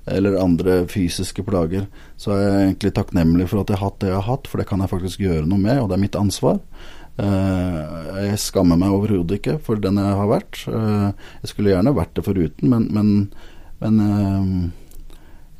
eller 0.06 0.36
andre 0.38 0.82
fysiske 0.90 1.42
plager, 1.46 1.86
så 2.20 2.34
er 2.34 2.42
jeg 2.42 2.66
egentlig 2.68 2.92
takknemlig 2.94 3.48
for 3.50 3.62
at 3.62 3.72
jeg 3.72 3.80
har 3.80 3.88
hatt 3.88 4.02
det 4.02 4.12
jeg 4.12 4.20
har 4.20 4.28
hatt, 4.28 4.50
for 4.50 4.60
det 4.60 4.68
kan 4.68 4.84
jeg 4.84 4.92
faktisk 4.92 5.24
gjøre 5.24 5.46
noe 5.48 5.62
med, 5.62 5.80
og 5.80 5.88
det 5.88 5.96
er 5.96 6.04
mitt 6.04 6.18
ansvar. 6.20 6.60
Eh, 7.14 8.24
jeg 8.26 8.38
skammer 8.42 8.78
meg 8.78 8.90
overhodet 8.90 9.38
ikke 9.38 9.58
for 9.62 9.78
den 9.78 10.00
jeg 10.02 10.14
har 10.18 10.30
vært. 10.30 10.62
Eh, 10.66 11.10
jeg 11.44 11.50
skulle 11.50 11.70
gjerne 11.70 11.94
vært 11.94 12.14
det 12.16 12.24
foruten, 12.26 12.70
men, 12.72 12.88
men, 12.90 13.10
men 13.82 14.00
eh, 14.02 14.48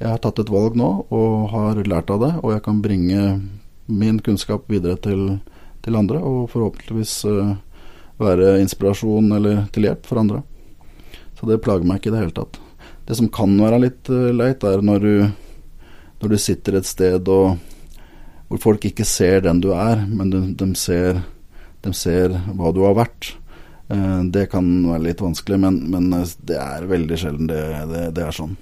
jeg 0.00 0.08
har 0.10 0.22
tatt 0.22 0.40
et 0.42 0.50
valg 0.50 0.74
nå 0.78 0.88
og 1.14 1.44
har 1.52 1.78
lært 1.86 2.10
av 2.10 2.24
det, 2.24 2.32
og 2.42 2.56
jeg 2.56 2.64
kan 2.64 2.80
bringe 2.82 3.26
min 3.86 4.18
kunnskap 4.24 4.66
videre 4.72 4.98
til, 4.98 5.36
til 5.84 5.98
andre, 5.98 6.18
og 6.18 6.48
forhåpentligvis 6.50 7.14
være 8.18 8.56
inspirasjon 8.62 9.30
eller 9.36 9.66
til 9.74 9.86
hjelp 9.86 10.08
for 10.08 10.22
andre. 10.22 10.40
Så 11.38 11.46
det 11.46 11.60
plager 11.62 11.86
meg 11.86 12.00
ikke 12.00 12.10
i 12.10 12.14
det 12.14 12.22
hele 12.24 12.34
tatt. 12.34 12.58
Det 13.04 13.18
som 13.18 13.28
kan 13.30 13.54
være 13.60 13.82
litt 13.84 14.10
leit, 14.10 14.64
er 14.64 14.82
når 14.82 15.04
du, 15.04 15.14
når 16.22 16.32
du 16.32 16.36
sitter 16.40 16.78
et 16.80 16.88
sted 16.88 17.28
og, 17.30 17.60
hvor 18.48 18.62
folk 18.62 18.88
ikke 18.88 19.06
ser 19.06 19.44
den 19.44 19.60
du 19.62 19.70
er, 19.76 20.02
men 20.08 20.32
de, 20.32 20.42
de 20.56 20.70
ser 20.78 21.20
de 21.84 21.92
ser 21.96 22.34
hva 22.56 22.72
du 22.74 22.82
har 22.86 22.96
vært. 22.96 23.34
Eh, 23.92 24.20
det 24.32 24.48
kan 24.52 24.66
være 24.88 25.04
litt 25.10 25.22
vanskelig, 25.22 25.58
men, 25.60 25.80
men 25.92 26.12
eh, 26.16 26.36
det 26.48 26.58
er 26.60 26.88
veldig 26.88 27.18
sjelden 27.20 27.50
det, 27.50 27.62
det, 27.90 28.04
det, 28.16 28.24
er 28.24 28.36
sånn. 28.36 28.56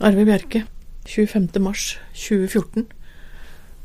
Arve 0.00 0.24
Bjerke, 0.28 0.64
25.3.2014. 1.04 2.88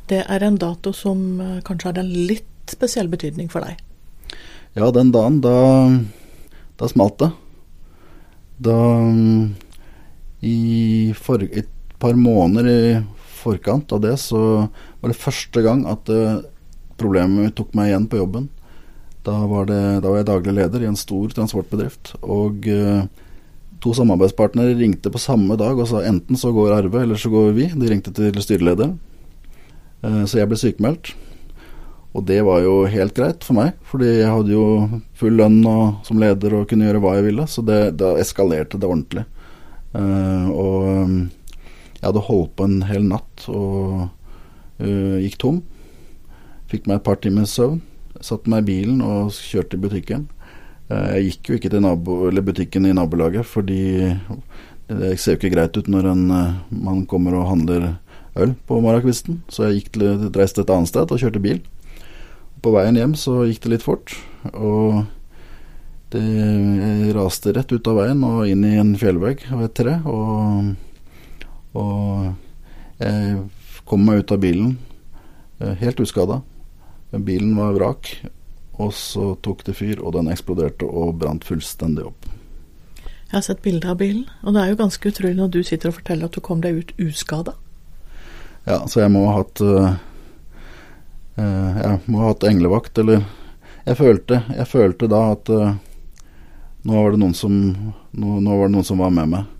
Det 0.07 0.21
er 0.21 0.45
en 0.45 0.59
dato 0.61 0.93
som 0.95 1.41
eh, 1.43 1.59
kanskje 1.65 1.91
har 1.91 2.03
en 2.03 2.13
litt 2.29 2.47
spesiell 2.71 3.11
betydning 3.11 3.51
for 3.51 3.65
deg? 3.65 3.81
Ja, 4.75 4.89
den 4.95 5.11
dagen, 5.15 5.41
da, 5.43 5.55
da 6.79 6.89
smalt 6.91 7.19
det. 7.21 7.31
Da 8.65 8.79
i 10.45 11.11
for, 11.19 11.43
et 11.43 11.71
par 11.99 12.15
måneder 12.19 12.67
i 12.71 12.81
forkant 13.43 13.91
av 13.95 14.01
det, 14.03 14.15
så 14.23 14.41
var 15.01 15.11
det 15.11 15.19
første 15.19 15.63
gang 15.65 15.83
at 15.91 16.09
Problemet 16.99 17.55
tok 17.57 17.73
meg 17.75 17.91
igjen 17.91 18.07
på 18.11 18.19
jobben. 18.21 18.47
Da 19.25 19.33
var, 19.49 19.65
det, 19.65 19.81
da 20.03 20.11
var 20.11 20.21
jeg 20.21 20.29
daglig 20.29 20.53
leder 20.53 20.83
i 20.83 20.89
en 20.89 20.99
stor 20.99 21.31
transportbedrift. 21.33 22.13
Og 22.21 22.67
uh, 22.69 23.07
to 23.81 23.93
samarbeidspartnere 23.97 24.77
ringte 24.77 25.09
på 25.11 25.21
samme 25.21 25.57
dag 25.57 25.79
og 25.81 25.89
sa 25.89 26.03
enten 26.05 26.37
så 26.37 26.53
går 26.53 26.75
Arve, 26.77 27.01
eller 27.01 27.19
så 27.19 27.31
går 27.33 27.55
vi. 27.57 27.69
De 27.73 27.89
ringte 27.89 28.13
til 28.13 28.37
styrelederen. 28.45 28.99
Uh, 30.05 30.23
så 30.29 30.39
jeg 30.39 30.51
ble 30.51 30.61
sykemeldt. 30.61 31.15
Og 32.15 32.23
det 32.29 32.39
var 32.47 32.61
jo 32.63 32.77
helt 32.87 33.15
greit 33.17 33.43
for 33.43 33.57
meg, 33.57 33.73
fordi 33.89 34.13
jeg 34.21 34.31
hadde 34.31 34.53
jo 34.53 34.65
full 35.19 35.35
lønn 35.35 35.57
og, 35.67 36.05
som 36.07 36.21
leder 36.21 36.53
og 36.61 36.69
kunne 36.69 36.85
gjøre 36.87 37.01
hva 37.03 37.17
jeg 37.17 37.25
ville. 37.31 37.49
Så 37.49 37.65
det, 37.65 37.81
da 37.99 38.13
eskalerte 38.21 38.79
det 38.79 38.87
ordentlig. 38.87 39.25
Uh, 39.95 40.47
og 40.53 40.85
jeg 41.97 42.05
hadde 42.05 42.27
holdt 42.29 42.53
på 42.55 42.69
en 42.69 42.81
hel 42.85 43.09
natt 43.09 43.49
og 43.49 44.11
gikk 44.77 45.37
tom. 45.39 45.63
Fikk 46.71 46.87
meg 46.89 46.99
et 46.99 47.05
par 47.05 47.19
timers 47.21 47.53
søvn. 47.55 47.81
Satte 48.23 48.49
meg 48.49 48.63
i 48.63 48.69
bilen 48.71 49.03
og 49.05 49.33
kjørte 49.35 49.77
i 49.77 49.83
butikken. 49.83 50.25
Eh, 50.89 51.17
jeg 51.17 51.27
gikk 51.29 51.49
jo 51.49 51.59
ikke 51.59 51.73
til 51.73 52.41
butikken 52.45 52.85
i 52.85 52.93
nabolaget, 52.93 53.45
fordi 53.45 54.13
det 54.87 55.15
ser 55.19 55.35
jo 55.35 55.39
ikke 55.39 55.55
greit 55.55 55.77
ut 55.77 55.87
når 55.89 56.11
en, 56.11 56.31
eh, 56.31 56.53
man 56.69 57.05
kommer 57.05 57.33
og 57.33 57.49
handler 57.49 57.97
øl 58.35 58.53
på 58.67 58.81
morgenkvisten. 58.81 59.41
Så 59.49 59.65
jeg 59.65 59.81
gikk 59.81 59.91
til, 59.93 60.29
reiste 60.35 60.61
et 60.61 60.69
annet 60.69 60.91
sted 60.91 61.11
og 61.11 61.19
kjørte 61.19 61.41
bil. 61.41 61.61
På 62.61 62.73
veien 62.73 62.95
hjem 62.95 63.15
så 63.17 63.45
gikk 63.45 63.61
det 63.63 63.71
litt 63.75 63.85
fort, 63.85 64.15
og 64.53 65.05
det, 66.13 66.21
jeg 66.21 67.13
raste 67.15 67.53
rett 67.53 67.71
ut 67.71 67.87
av 67.87 67.99
veien 67.99 68.23
og 68.23 68.47
inn 68.47 68.63
i 68.65 68.77
en 68.77 68.95
fjellvegg 68.97 69.45
og 69.53 69.65
et 69.65 69.75
tre. 69.77 69.99
Og, 70.05 70.75
og 71.73 72.33
jeg 73.01 73.43
kom 73.85 74.05
meg 74.05 74.23
ut 74.23 74.31
av 74.31 74.41
bilen 74.41 74.77
eh, 75.59 75.75
helt 75.81 75.99
uskada. 75.99 76.41
Bilen 77.23 77.53
var 77.57 77.75
vrak, 77.77 78.09
og 78.81 78.93
så 78.93 79.33
tok 79.45 79.63
det 79.67 79.77
fyr, 79.77 80.01
og 80.03 80.15
den 80.17 80.31
eksploderte 80.31 80.87
og 80.87 81.15
brant 81.21 81.45
fullstendig 81.47 82.09
opp. 82.09 82.27
Jeg 83.35 83.39
har 83.39 83.45
sett 83.47 83.63
bilder 83.65 83.93
av 83.93 83.99
bilen, 83.99 84.27
og 84.43 84.53
det 84.55 84.61
er 84.61 84.71
jo 84.71 84.79
ganske 84.79 85.09
utrolig 85.11 85.35
når 85.35 85.53
du 85.53 85.61
sitter 85.65 85.89
og 85.89 85.97
forteller 85.97 86.29
at 86.29 86.35
du 86.35 86.43
kom 86.45 86.61
deg 86.63 86.77
ut 86.77 86.91
uskada. 87.01 87.55
Ja, 88.65 88.83
så 88.89 89.01
jeg 89.01 89.11
må 89.13 89.25
ha 89.27 89.39
hatt 89.41 89.61
uh, 89.61 89.97
Jeg 91.35 91.97
må 92.09 92.21
ha 92.21 92.29
hatt 92.31 92.45
englevakt, 92.47 92.97
eller 93.01 93.25
Jeg 93.85 93.97
følte, 93.99 94.39
jeg 94.55 94.69
følte 94.69 95.09
da 95.11 95.19
at 95.33 95.51
uh, 95.53 95.75
nå 96.85 96.95
var 96.95 97.13
det 97.13 97.21
noen 97.21 97.35
som 97.37 97.53
nå, 97.55 98.39
nå, 98.39 98.55
var 98.55 98.69
det 98.69 98.75
noen 98.77 98.87
som 98.87 99.01
var 99.01 99.13
med 99.13 99.29
meg. 99.31 99.51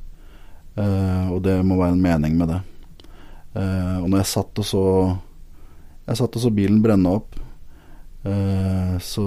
Og 0.75 1.39
det 1.41 1.55
må 1.65 1.77
være 1.79 1.95
en 1.95 2.01
mening 2.03 2.33
med 2.37 2.49
det. 2.51 2.57
og 3.55 4.09
når 4.11 4.19
jeg 4.19 4.27
satt 4.27 4.59
og 4.59 4.65
så 4.67 4.83
Jeg 6.05 6.17
satt 6.19 6.35
og 6.35 6.43
så 6.43 6.51
bilen 6.53 6.81
brenne 6.83 7.13
opp, 7.17 7.34
Eh, 8.25 8.95
så 9.03 9.25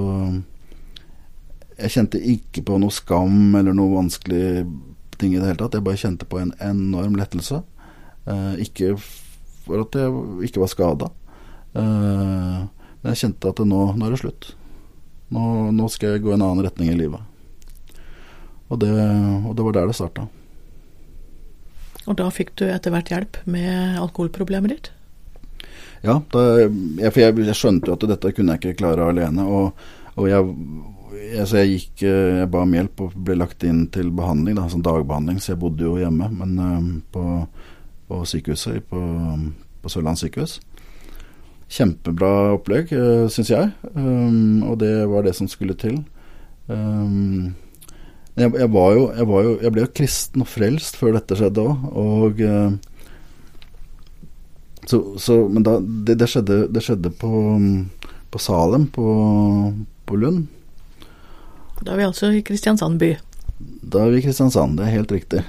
jeg 1.78 1.94
kjente 1.94 2.18
ikke 2.18 2.64
på 2.66 2.78
noe 2.82 2.94
skam 2.94 3.54
eller 3.58 3.76
noe 3.76 3.94
vanskelig 3.94 4.66
ting 5.18 5.34
i 5.34 5.38
det 5.38 5.52
hele 5.52 5.60
tatt. 5.60 5.76
Jeg 5.78 5.86
bare 5.86 6.00
kjente 6.00 6.26
på 6.28 6.40
en 6.42 6.52
enorm 6.62 7.18
lettelse. 7.18 7.62
Uh, 8.28 8.58
ikke 8.60 8.92
for 9.64 9.86
at 9.86 9.94
jeg 9.96 10.48
ikke 10.48 10.60
var 10.60 10.68
skada, 10.68 11.06
uh, 11.72 12.66
men 13.00 13.14
jeg 13.14 13.20
kjente 13.22 13.48
at 13.48 13.62
nå, 13.64 13.78
nå 13.96 14.04
er 14.04 14.12
det 14.12 14.20
slutt. 14.20 14.50
Nå, 15.32 15.44
nå, 15.72 15.86
skal 15.92 16.16
jeg 16.16 16.24
gå 16.26 16.34
en 16.34 16.44
annen 16.44 16.66
retning 16.66 16.90
i 16.92 16.98
livet. 16.98 17.24
Og 18.68 18.82
det, 18.82 18.90
og 18.92 19.54
det 19.56 19.64
var 19.64 19.78
der 19.78 19.88
det 19.88 19.96
starta. 19.96 20.26
Og 22.08 22.16
da 22.20 22.28
fikk 22.32 22.54
du 22.60 22.66
etter 22.68 22.92
hvert 22.92 23.12
hjelp 23.12 23.40
med 23.48 23.96
alkoholproblemet 24.00 24.74
ditt? 24.74 24.90
Ja, 26.04 26.20
da, 26.32 26.44
jeg, 26.60 27.10
for 27.10 27.22
jeg, 27.22 27.34
jeg, 27.48 27.56
skjønte 27.58 27.90
jo 27.90 27.96
at 27.96 28.06
dette 28.12 28.32
kunne 28.36 28.54
jeg 28.54 28.62
ikke 28.62 28.78
klare 28.82 29.08
alene. 29.10 29.44
Og, 29.44 29.82
og 30.14 30.28
jeg, 30.30 30.52
jeg, 31.18 31.46
jeg 31.58 31.72
gikk 31.72 32.04
eh, 32.06 32.38
Jeg 32.42 32.50
ba 32.52 32.62
om 32.64 32.76
hjelp 32.76 33.04
og 33.04 33.16
ble 33.26 33.38
lagt 33.40 33.66
inn 33.66 33.86
til 33.94 34.12
behandling, 34.14 34.58
da, 34.58 34.68
sånn 34.70 34.84
dagbehandling, 34.86 35.40
så 35.42 35.54
jeg 35.54 35.62
bodde 35.64 35.86
jo 35.86 35.96
hjemme. 35.98 36.30
Men 36.38 36.56
um, 36.62 36.90
på, 37.14 37.24
på, 38.10 38.22
sykehuset 38.30 38.86
på, 38.90 39.04
på 39.82 39.92
Sørlandet 39.92 40.26
sykehus. 40.26 40.58
Kjempebra 41.68 42.34
opplegg, 42.54 42.94
uh, 42.94 43.24
eh, 43.24 43.30
syns 43.32 43.52
jeg. 43.52 43.72
Um, 43.94 44.62
og 44.70 44.78
det 44.84 44.94
var 45.10 45.26
det 45.26 45.34
som 45.38 45.50
skulle 45.50 45.76
til. 45.78 45.98
Um, 46.68 47.56
jeg, 48.38 48.70
var 48.70 48.92
jo, 48.94 49.08
var 49.26 49.48
jo, 49.48 49.56
jeg 49.64 49.74
ble 49.74 49.82
jo 49.82 49.94
kristen 49.98 50.44
og 50.44 50.50
frelst 50.52 51.00
før 51.00 51.16
dette 51.18 51.34
skjedde 51.34 51.64
òg. 51.66 51.88
Og 51.98 52.44
så, 54.88 55.18
så, 55.18 55.48
men 55.48 55.62
da, 55.66 55.76
det, 55.80 56.14
det, 56.16 56.26
skjedde, 56.32 56.62
det 56.72 56.80
skjedde 56.80 57.10
på, 57.20 57.30
på, 58.32 58.40
Salem, 58.40 58.86
på, 58.88 59.08
på 60.08 60.16
Lund. 60.16 60.46
Da 61.82 61.92
er 61.92 62.00
vi 62.00 62.06
altså 62.06 62.30
i 62.32 62.40
Kristiansand 62.40 62.96
by. 63.02 63.10
Da 63.84 64.06
er 64.06 64.14
vi 64.14 64.22
i 64.22 64.24
Kristiansand, 64.24 64.78
det 64.78 64.86
er 64.86 64.94
helt 64.96 65.12
riktig. 65.12 65.42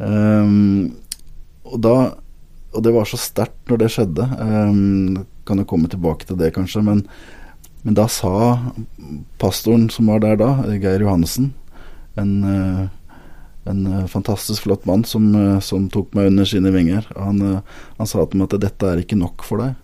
Um, 0.00 0.96
og 1.70 1.82
da 1.84 1.94
Og 2.70 2.84
det 2.86 2.92
var 2.94 3.04
så 3.10 3.18
sterkt 3.18 3.66
når 3.68 3.80
det 3.82 3.90
skjedde. 3.90 4.24
Um, 4.38 5.26
kan 5.44 5.58
jo 5.58 5.66
komme 5.66 5.88
tilbake 5.90 6.24
til 6.24 6.38
det, 6.38 6.52
kanskje. 6.54 6.84
Men, 6.86 7.00
men, 7.82 7.96
da 7.98 8.06
sa 8.06 8.72
pastoren 9.42 9.88
som 9.90 10.06
var 10.06 10.22
der 10.22 10.38
da, 10.38 10.52
Geir 10.78 11.02
Johannessen, 11.02 11.50
en 12.14 12.30
uh, 12.46 12.84
en 13.64 13.86
uh, 13.86 14.06
fantastisk 14.06 14.62
flott 14.62 14.84
mann 14.84 15.04
som, 15.04 15.34
uh, 15.34 15.60
som, 15.60 15.88
tok 15.92 16.14
meg 16.16 16.30
under 16.30 16.48
sine 16.48 16.72
vinger. 16.74 17.06
Han, 17.16 17.40
uh, 17.42 17.78
han, 17.98 18.08
sa 18.08 18.24
til 18.24 18.40
meg 18.40 18.50
at 18.50 18.62
dette 18.64 18.88
er 18.88 19.02
ikke 19.02 19.18
nok 19.20 19.44
for 19.46 19.64
deg. 19.64 19.76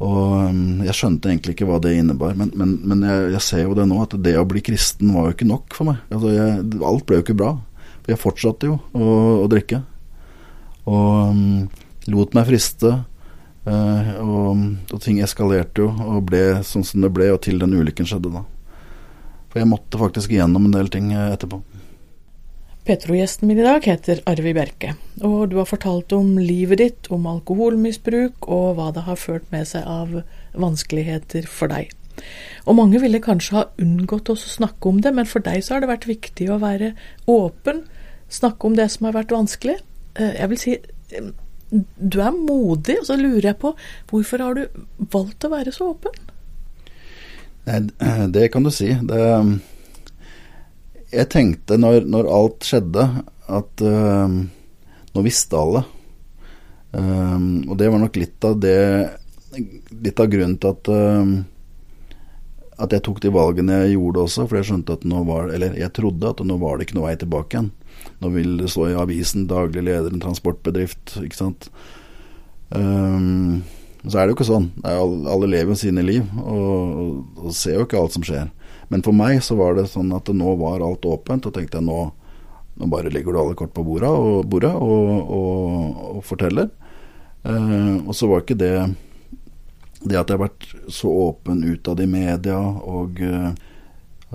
Og 0.00 0.86
jeg 0.86 0.96
skjønte 0.96 1.28
egentlig 1.28 1.52
ikke 1.52 1.66
hva 1.68 1.76
det 1.84 1.90
innebar, 1.92 2.32
men, 2.32 2.48
men, 2.56 2.78
men 2.88 3.02
jeg, 3.04 3.24
jeg, 3.34 3.42
ser 3.44 3.66
jo 3.66 3.74
det 3.76 3.84
nå, 3.84 3.98
at 4.00 4.14
det 4.24 4.32
å 4.40 4.46
bli 4.48 4.62
kristen 4.64 5.10
var 5.12 5.28
jo 5.28 5.34
ikke 5.34 5.48
nok 5.50 5.76
for 5.76 5.90
meg. 5.90 5.98
Altså, 6.08 6.30
jeg, 6.32 6.54
alt 6.88 7.04
ble 7.04 7.18
jo 7.18 7.24
ikke 7.26 7.36
bra. 7.36 7.50
For 7.98 8.14
jeg 8.14 8.22
fortsatte 8.22 8.70
jo 8.70 8.78
å, 8.96 9.10
å 9.42 9.50
drikke. 9.52 9.82
Og 10.88 11.34
um, 11.36 11.42
lot 12.16 12.32
meg 12.32 12.48
friste. 12.48 12.94
Og, 13.68 14.62
og, 14.88 14.96
ting 15.04 15.20
eskalerte 15.20 15.84
jo, 15.84 15.90
og 15.92 16.24
ble 16.30 16.62
sånn 16.64 16.86
som 16.88 17.04
det 17.04 17.12
ble, 17.12 17.28
og 17.34 17.42
til 17.44 17.60
den 17.60 17.76
ulykken 17.76 18.08
skjedde 18.08 18.32
da. 18.32 18.40
For 19.52 19.60
jeg 19.60 19.68
måtte 19.68 20.00
faktisk 20.00 20.32
igjennom 20.32 20.64
en 20.70 20.78
del 20.78 20.88
ting 20.88 21.12
etterpå. 21.12 21.60
Petro-gjesten 22.88 23.48
min 23.48 23.58
i 23.60 23.64
dag 23.66 23.84
heter 23.84 24.22
Arvi 24.30 24.54
Bjerke, 24.56 24.94
og 25.20 25.50
du 25.50 25.58
har 25.58 25.68
fortalt 25.68 26.12
om 26.16 26.32
livet 26.40 26.80
ditt, 26.80 27.10
om 27.12 27.26
alkoholmisbruk 27.28 28.48
og 28.48 28.78
hva 28.78 28.88
det 28.96 29.04
har 29.04 29.20
ført 29.20 29.50
med 29.52 29.68
seg 29.68 29.84
av 29.84 30.14
vanskeligheter 30.56 31.48
for 31.50 31.72
deg. 31.72 31.92
Og 32.64 32.78
mange 32.78 33.00
ville 33.02 33.20
kanskje 33.22 33.56
ha 33.58 33.66
unngått 33.80 34.32
å 34.32 34.38
snakke 34.40 34.88
om 34.88 35.00
det, 35.04 35.12
men 35.16 35.28
for 35.28 35.44
deg 35.44 35.60
så 35.64 35.76
har 35.76 35.84
det 35.84 35.92
vært 35.92 36.08
viktig 36.08 36.48
å 36.48 36.60
være 36.62 36.94
åpen, 37.30 37.84
snakke 38.32 38.68
om 38.68 38.76
det 38.78 38.88
som 38.94 39.08
har 39.08 39.16
vært 39.18 39.36
vanskelig. 39.36 39.76
Eh, 40.16 40.34
jeg 40.40 40.52
vil 40.52 40.62
si 40.64 40.76
eh, 40.80 41.30
du 41.70 42.18
er 42.24 42.34
modig, 42.34 42.96
og 42.98 43.06
så 43.06 43.16
lurer 43.20 43.52
jeg 43.52 43.60
på 43.60 43.74
hvorfor 44.10 44.42
har 44.42 44.56
du 44.56 44.84
valgt 45.12 45.46
å 45.46 45.52
være 45.52 45.74
så 45.74 45.92
åpen? 45.92 46.16
Det 48.32 48.48
kan 48.50 48.64
du 48.64 48.72
si. 48.74 48.88
Det 49.06 49.20
jeg 51.10 51.30
tenkte 51.32 51.78
når, 51.80 52.04
når, 52.10 52.28
alt 52.30 52.66
skjedde, 52.66 53.06
at 53.50 53.84
uh, 53.84 54.36
nå 55.10 55.24
visste 55.26 55.58
alle. 55.58 55.84
Um, 56.90 57.70
og 57.70 57.76
det 57.78 57.90
var 57.90 58.02
nok 58.02 58.18
litt 58.18 58.44
av 58.46 58.56
det 58.58 58.78
Litt 59.50 60.18
av 60.22 60.26
grunnen 60.30 60.56
til 60.62 60.70
at 60.70 60.88
uh, 60.90 61.30
at 62.80 62.94
jeg 62.94 63.02
tok 63.04 63.18
de 63.22 63.32
valgene 63.34 63.80
jeg 63.82 63.96
gjorde 63.96 64.22
også, 64.24 64.46
for 64.46 64.58
jeg 64.58 64.68
skjønte 64.70 64.94
at 64.96 65.06
nå 65.08 65.22
var 65.28 65.50
Eller 65.52 65.74
jeg 65.78 65.92
trodde 65.96 66.30
at 66.30 66.42
nå 66.46 66.56
var 66.60 66.78
det 66.78 66.86
ikke 66.86 66.96
noe 66.96 67.08
vei 67.10 67.16
tilbake 67.20 67.56
igjen. 67.56 67.72
Nå 68.22 68.30
vil 68.32 68.54
det 68.60 68.70
stå 68.72 68.86
i 68.88 68.96
avisen 69.00 69.48
'daglig 69.50 69.84
leder 69.84 70.14
en 70.14 70.22
transportbedrift', 70.22 71.18
ikke 71.24 71.36
sant. 71.36 71.68
Um, 72.70 73.62
så 74.06 74.18
er 74.18 74.24
det 74.24 74.32
jo 74.32 74.38
ikke 74.38 74.48
sånn. 74.48 74.70
Alle 74.86 75.50
lever 75.50 75.74
jo 75.74 75.80
sine 75.82 76.04
liv, 76.06 76.24
og, 76.40 77.02
og, 77.02 77.44
og 77.44 77.56
ser 77.56 77.76
jo 77.76 77.84
ikke 77.84 78.00
alt 78.00 78.16
som 78.16 78.24
skjer. 78.24 78.48
Men 78.90 79.04
for 79.06 79.14
meg 79.14 79.38
så 79.46 79.56
var 79.58 79.76
det 79.78 79.88
sånn 79.92 80.10
at 80.16 80.28
nå 80.34 80.54
var 80.58 80.82
alt 80.82 81.06
åpent, 81.06 81.46
og 81.46 81.54
tenkte 81.54 81.78
jeg 81.78 81.86
nå, 81.86 82.00
nå 82.80 82.88
bare 82.90 83.12
legger 83.12 83.32
du 83.34 83.38
alle 83.42 83.58
kort 83.58 83.74
på 83.76 83.84
bordet 83.86 84.10
og, 84.10 84.42
bordet 84.50 84.72
og, 84.74 85.30
og, 85.36 86.02
og 86.16 86.24
forteller. 86.26 86.70
Eh, 87.46 87.96
og 88.02 88.12
så 88.16 88.28
var 88.30 88.42
ikke 88.44 88.58
det 88.58 88.74
det 90.00 90.16
at 90.16 90.30
jeg 90.30 90.38
har 90.38 90.46
vært 90.46 90.66
så 90.88 91.10
åpen 91.28 91.60
utad 91.68 92.00
i 92.00 92.08
media 92.08 92.56
og 92.56 93.20
eh, 93.20 93.50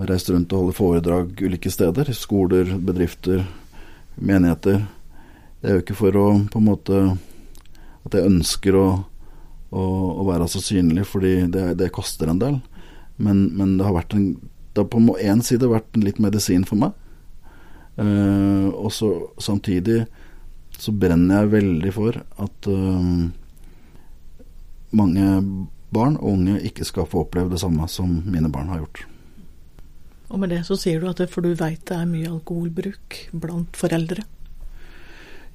reist 0.06 0.30
rundt 0.30 0.54
og 0.54 0.68
holdt 0.68 0.78
foredrag 0.78 1.42
ulike 1.42 1.72
steder, 1.74 2.12
skoler, 2.14 2.76
bedrifter, 2.78 3.46
menigheter 4.16 4.84
Det 5.60 5.70
er 5.72 5.80
jo 5.80 5.84
ikke 5.84 5.98
for 5.98 6.20
å 6.20 6.28
på 6.52 6.62
en 6.62 6.68
måte 6.68 7.00
at 8.06 8.14
jeg 8.14 8.30
ønsker 8.30 8.78
å, 8.78 8.88
å, 9.74 9.84
å 10.22 10.26
være 10.28 10.46
så 10.52 10.62
synlig, 10.62 11.08
fordi 11.10 11.48
det, 11.50 11.72
det 11.80 11.90
koster 11.96 12.30
en 12.30 12.42
del. 12.42 12.60
Men, 13.18 13.48
men, 13.56 13.78
det 13.80 13.88
har 13.88 13.96
vært 13.96 14.14
en 14.18 14.36
Det 14.76 14.84
har 14.84 14.90
på 14.92 15.00
én 15.24 15.40
side 15.40 15.70
vært 15.72 15.96
en 15.96 16.04
litt 16.04 16.20
medisin 16.20 16.66
for 16.68 16.76
meg. 16.76 16.92
Uh, 17.96 18.68
og 18.76 18.92
så 18.92 19.08
samtidig 19.40 20.02
så 20.76 20.92
brenner 20.92 21.46
jeg 21.46 21.52
veldig 21.54 21.94
for 21.96 22.18
at 22.20 22.68
uh, 22.68 23.30
mange 24.92 25.28
barn 25.96 26.18
og 26.20 26.34
unge 26.34 26.60
ikke 26.68 26.84
skal 26.84 27.08
få 27.08 27.24
oppleve 27.24 27.54
det 27.54 27.62
samme 27.64 27.88
som 27.88 28.18
mine 28.28 28.52
barn 28.52 28.68
har 28.74 28.84
gjort. 28.84 29.06
Og 30.28 30.42
med 30.42 30.52
det 30.52 30.66
så 30.68 30.76
sier 30.76 31.00
du 31.00 31.08
at 31.08 31.22
det, 31.22 31.30
for 31.32 31.46
du 31.46 31.56
veit 31.56 31.86
det 31.88 31.96
er 31.96 32.10
mye 32.10 32.28
alkoholbruk 32.28 33.22
blant 33.32 33.80
foreldre? 33.80 34.26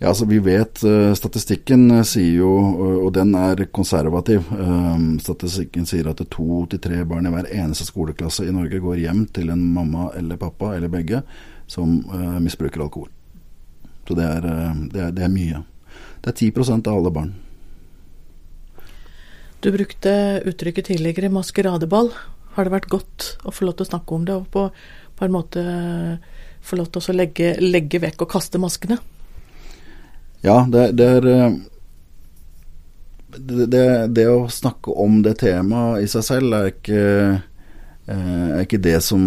Ja, 0.00 0.08
altså 0.08 0.24
Vi 0.24 0.38
vet 0.40 0.80
uh, 0.88 1.12
Statistikken 1.12 1.82
uh, 1.92 2.00
sier 2.08 2.38
jo, 2.40 2.50
og 3.04 3.10
den 3.12 3.34
er 3.36 3.66
konservativ, 3.68 4.46
statistikken 5.20 5.84
sier 5.88 6.08
at 6.08 6.22
to 6.32 6.64
til 6.72 6.80
tre 6.80 7.02
barn 7.04 7.28
i 7.28 7.32
hver 7.34 7.50
eneste 7.52 7.84
skoleklasse 7.84 8.46
i 8.48 8.54
Norge 8.54 8.80
går 8.80 9.02
hjem 9.02 9.26
til 9.28 9.52
en 9.52 9.60
mamma 9.74 10.08
eller 10.16 10.40
pappa, 10.40 10.72
eller 10.76 10.88
begge, 10.88 11.20
som 11.68 12.00
misbruker 12.40 12.80
alkohol. 12.80 13.10
Så 14.08 14.16
det 14.16 14.24
er, 14.24 14.48
det, 14.90 15.04
er, 15.04 15.12
det 15.14 15.26
er, 15.26 15.30
mye. 15.30 15.60
Det 16.24 16.32
er 16.32 16.48
10% 16.48 16.88
av 16.88 16.96
alle 16.96 17.12
barn. 17.14 17.36
Du 19.60 19.68
brukte 19.74 20.40
uttrykket 20.48 20.88
tidligere 20.88 21.28
'maskeradeball'. 21.28 22.14
Har 22.56 22.64
det 22.64 22.72
vært 22.72 22.88
godt 22.90 23.36
å 23.44 23.52
få 23.52 23.68
lov 23.68 23.76
til 23.76 23.86
å 23.86 23.92
snakke 23.92 24.16
om 24.16 24.24
det, 24.24 24.34
og 24.34 24.48
på, 24.48 24.70
på 25.16 25.28
en 25.28 25.36
måte 25.36 25.62
få 26.64 26.80
lov 26.80 26.88
til 26.90 27.04
å 27.04 27.18
legge, 27.20 27.54
legge 27.60 28.00
vekk 28.00 28.24
og 28.24 28.32
kaste 28.32 28.58
maskene? 28.58 28.98
Ja, 30.40 30.62
det, 30.72 30.86
det 30.96 31.06
er 31.18 31.28
eh, 31.28 31.54
det, 33.36 33.86
det, 34.16 34.26
å 34.28 34.48
snakke 34.50 34.94
om 34.96 35.20
det 35.22 35.36
temaet 35.42 36.04
i 36.04 36.10
seg 36.10 36.24
selv 36.26 36.56
er 36.56 36.70
ikke, 36.72 37.02
eh, 38.10 38.46
er 38.56 38.62
ikke 38.64 38.82
det 38.82 38.98
som 39.04 39.26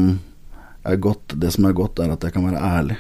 er 0.84 1.00
godt. 1.02 1.36
Det 1.40 1.52
som 1.56 1.68
er 1.70 1.78
godt, 1.78 2.02
er 2.04 2.14
at 2.14 2.24
jeg 2.26 2.36
kan 2.36 2.48
være 2.48 2.64
ærlig. 2.80 2.98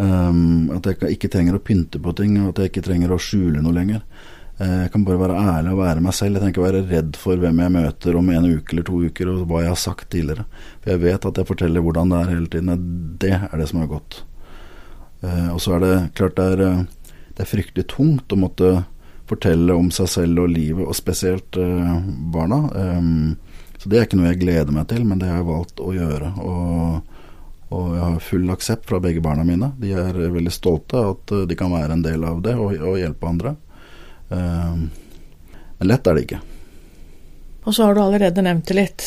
Um, 0.00 0.70
at 0.72 0.86
jeg 0.88 1.16
ikke 1.18 1.28
trenger 1.28 1.58
å 1.58 1.60
pynte 1.64 2.00
på 2.00 2.14
ting, 2.16 2.38
og 2.40 2.54
at 2.54 2.62
jeg 2.62 2.70
ikke 2.70 2.86
trenger 2.86 3.12
å 3.12 3.20
skjule 3.20 3.60
noe 3.60 3.76
lenger. 3.76 4.04
Eh, 4.60 4.76
jeg 4.84 4.92
kan 4.94 5.04
bare 5.04 5.20
være 5.20 5.40
ærlig 5.40 5.74
og 5.74 5.82
være 5.82 6.04
meg 6.04 6.16
selv. 6.16 6.36
Jeg 6.36 6.44
trenger 6.44 6.54
ikke 6.54 6.66
være 6.66 6.86
redd 6.88 7.18
for 7.20 7.40
hvem 7.40 7.60
jeg 7.64 7.74
møter 7.76 8.16
om 8.16 8.32
en 8.32 8.48
uke 8.48 8.74
eller 8.74 8.86
to 8.88 9.02
uker, 9.08 9.32
og 9.32 9.44
hva 9.50 9.64
jeg 9.64 9.72
har 9.74 9.80
sagt 9.80 10.10
tidligere. 10.12 10.46
For 10.80 10.94
jeg 10.94 11.02
vet 11.04 11.28
at 11.30 11.40
jeg 11.40 11.48
forteller 11.48 11.84
hvordan 11.84 12.12
det 12.12 12.20
er 12.20 12.34
hele 12.34 12.50
tiden. 12.54 12.88
Det 13.20 13.34
er 13.40 13.56
det 13.60 13.68
som 13.70 13.82
er 13.82 13.92
godt. 13.92 14.22
Uh, 15.20 15.52
og 15.54 15.60
så 15.60 15.76
er 15.76 15.84
det 15.84 15.94
klart 16.16 16.38
det 16.38 16.46
er, 16.54 16.62
eh, 16.64 17.12
det 17.36 17.44
er, 17.44 17.48
fryktelig 17.48 17.86
tungt 17.92 18.32
å 18.32 18.38
måtte 18.40 18.70
fortelle 19.28 19.76
om 19.76 19.90
seg 19.94 20.08
selv 20.10 20.44
og 20.46 20.52
livet, 20.54 20.86
og 20.86 20.96
spesielt 20.96 21.58
uh, 21.60 21.98
barna. 22.32 22.64
Så 23.80 23.88
det 23.88 23.98
er 23.98 24.08
ikke 24.08 24.18
noe 24.18 24.32
jeg 24.32 24.40
gleder 24.42 24.74
meg 24.74 24.88
til, 24.90 25.04
men 25.08 25.20
det 25.20 25.28
har 25.30 25.38
jeg 25.40 25.48
valgt 25.48 25.80
å 25.80 25.92
gjøre. 25.94 26.32
Og, 26.44 27.20
og 27.72 27.84
jeg 27.94 28.02
har 28.02 28.24
full 28.26 28.50
aksept 28.52 28.88
fra 28.90 29.00
begge 29.00 29.22
barna 29.24 29.44
mine. 29.46 29.70
De 29.80 29.94
er 29.96 30.18
veldig 30.18 30.52
stolte 30.52 30.98
av 30.98 31.14
at 31.14 31.32
de 31.48 31.56
kan 31.56 31.72
være 31.72 31.96
en 31.96 32.04
del 32.04 32.26
av 32.28 32.42
det 32.44 32.56
og, 32.60 32.74
og 32.76 32.98
hjelpe 33.00 33.30
andre. 33.30 33.54
Um, 34.28 34.90
men 35.78 35.88
lett 35.88 36.10
er 36.10 36.18
det 36.18 36.26
ikke. 36.26 36.42
Og 37.64 37.76
så 37.76 37.86
har 37.86 37.96
du 37.96 38.02
allerede 38.02 38.44
nevnt 38.44 38.68
det 38.68 38.76
litt. 38.76 39.06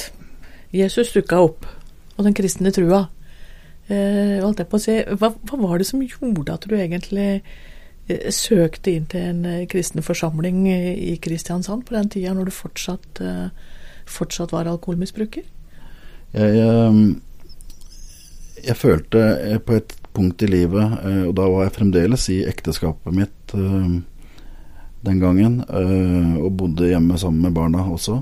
Jesus 0.74 1.12
dukka 1.14 1.38
opp, 1.44 1.68
og 2.18 2.26
den 2.26 2.34
kristne 2.38 2.72
trua. 2.74 3.04
Eh, 3.92 4.40
holdt 4.40 4.62
jeg 4.62 4.70
på 4.72 4.80
å 4.80 4.82
si, 4.82 4.94
hva, 5.20 5.34
hva, 5.44 5.58
var 5.60 5.82
det 5.82 5.90
som 5.90 6.04
gjorde 6.04 6.54
at 6.56 6.68
du 6.70 6.76
egentlig 6.78 7.28
eh, 8.08 8.30
søkte 8.32 8.94
inn 8.94 9.10
til 9.12 9.26
en 9.28 9.42
eh, 9.50 9.66
kristen 9.68 10.06
forsamling 10.06 10.62
i 10.72 11.18
Kristiansand 11.24 11.84
på 11.90 11.98
den 11.98 12.08
tida, 12.14 12.32
når 12.36 12.48
du 12.48 12.56
fortsatt, 12.56 13.20
fortsatt 14.08 14.56
var 14.56 14.72
alkoholmisbruker? 14.72 15.44
Jeg, 16.34 16.62
jeg, 18.64 18.78
følte 18.80 19.20
på 19.68 19.76
et 19.78 19.92
punkt 20.16 20.42
i 20.42 20.50
livet, 20.50 20.96
og 21.28 21.36
da 21.38 21.46
var 21.52 21.68
jeg 21.68 21.76
fremdeles 21.76 22.26
i 22.34 22.40
ekteskapet 22.50 23.14
mitt 23.14 23.54
den 25.04 25.20
gangen, 25.22 25.60
og 25.68 26.56
bodde 26.58 26.90
hjemme 26.90 27.20
sammen 27.22 27.46
med 27.46 27.54
barna 27.54 27.84
også. 27.86 28.18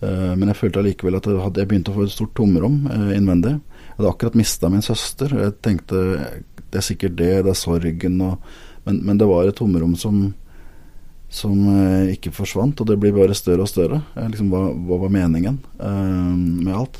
Men 0.00 0.50
jeg 0.50 0.58
følte 0.58 0.82
allikevel 0.82 1.20
at 1.20 1.30
jeg 1.30 1.68
begynte 1.70 1.94
å 1.94 1.98
få 2.00 2.08
et 2.08 2.16
stort 2.16 2.34
tomrom 2.34 2.80
innvendig. 3.14 3.54
Jeg 3.94 4.02
hadde 4.02 4.10
akkurat 4.10 4.36
mista 4.38 4.70
min 4.72 4.82
søster. 4.82 5.30
Jeg 5.38 5.54
tenkte 5.62 6.00
det 6.74 6.80
er 6.80 6.82
sikkert 6.82 7.14
det, 7.14 7.34
det 7.46 7.52
er 7.52 7.58
sorgen 7.58 8.22
og 8.26 8.54
Men, 8.84 8.98
men 9.00 9.16
det 9.16 9.24
var 9.24 9.46
et 9.48 9.56
tomrom 9.56 9.94
som, 9.96 10.34
som 11.32 11.60
eh, 11.72 12.10
ikke 12.12 12.34
forsvant, 12.36 12.82
og 12.82 12.90
det 12.90 12.98
blir 13.00 13.14
bare 13.16 13.32
større 13.32 13.64
og 13.64 13.70
større. 13.70 14.02
Liksom, 14.12 14.50
hva, 14.52 14.66
hva, 14.76 14.98
var 15.06 15.14
meningen 15.14 15.56
uh, 15.80 16.34
med 16.36 16.74
alt? 16.76 16.98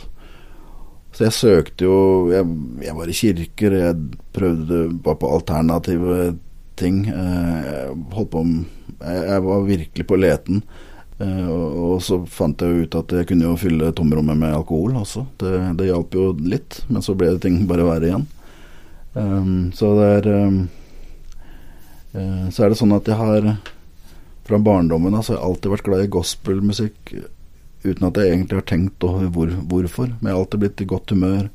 Så 1.12 1.26
jeg 1.26 1.36
søkte 1.36 1.84
jo 1.84 1.98
jeg, 2.32 2.48
jeg, 2.86 2.96
var 2.96 3.12
i 3.12 3.18
kirker, 3.18 3.76
jeg 3.82 3.98
prøvde 4.32 4.80
bare 5.04 5.20
på 5.20 5.34
alternative 5.36 6.16
ting. 6.80 7.04
Uh, 7.04 7.60
jeg 7.68 7.92
holdt 8.16 8.32
på 8.32 8.46
jeg, 8.48 9.20
jeg 9.28 9.44
var 9.50 9.68
virkelig 9.68 10.08
på 10.08 10.20
leten. 10.24 10.64
Uh, 11.14 11.46
og, 11.46 12.00
så 12.02 12.16
fant 12.26 12.58
jeg 12.58 12.72
jo 12.74 12.86
ut 12.86 12.94
at 12.98 13.12
jeg 13.14 13.28
kunne 13.28 13.46
jo 13.46 13.58
fylle 13.58 13.92
tomrommet 13.94 14.38
med 14.38 14.56
alkohol 14.56 14.96
også. 14.98 15.22
Det, 15.38 15.52
det 15.78 15.90
hjalp 15.90 16.16
jo 16.18 16.32
litt, 16.42 16.80
men 16.90 17.04
så 17.06 17.14
ble 17.18 17.36
ting 17.42 17.60
bare 17.70 17.86
verre 17.86 18.08
igjen. 18.10 18.26
Um, 19.14 19.70
så 19.76 19.92
det 19.94 20.08
er 20.16 20.26
um, 20.48 20.56
uh, 22.16 22.48
Så 22.50 22.64
er 22.64 22.72
det 22.72 22.80
sånn 22.80 22.96
at 22.96 23.06
jeg 23.06 23.14
har 23.14 23.46
fra 24.44 24.58
barndommen 24.58 25.14
altså, 25.14 25.36
jeg 25.36 25.38
har 25.38 25.52
alltid 25.52 25.70
vært 25.70 25.86
glad 25.86 26.02
i 26.02 26.10
gospelmusikk 26.16 27.12
uten 27.84 28.08
at 28.08 28.18
jeg 28.18 28.32
egentlig 28.32 28.58
har 28.58 28.66
tenkt 28.66 29.06
over 29.06 29.30
hvor, 29.30 29.54
hvorfor. 29.70 30.10
Men 30.18 30.28
jeg 30.28 30.34
har 30.34 30.42
alltid 30.42 30.64
blitt 30.64 30.82
i 30.82 30.88
godt 30.88 31.14
humør. 31.14 31.46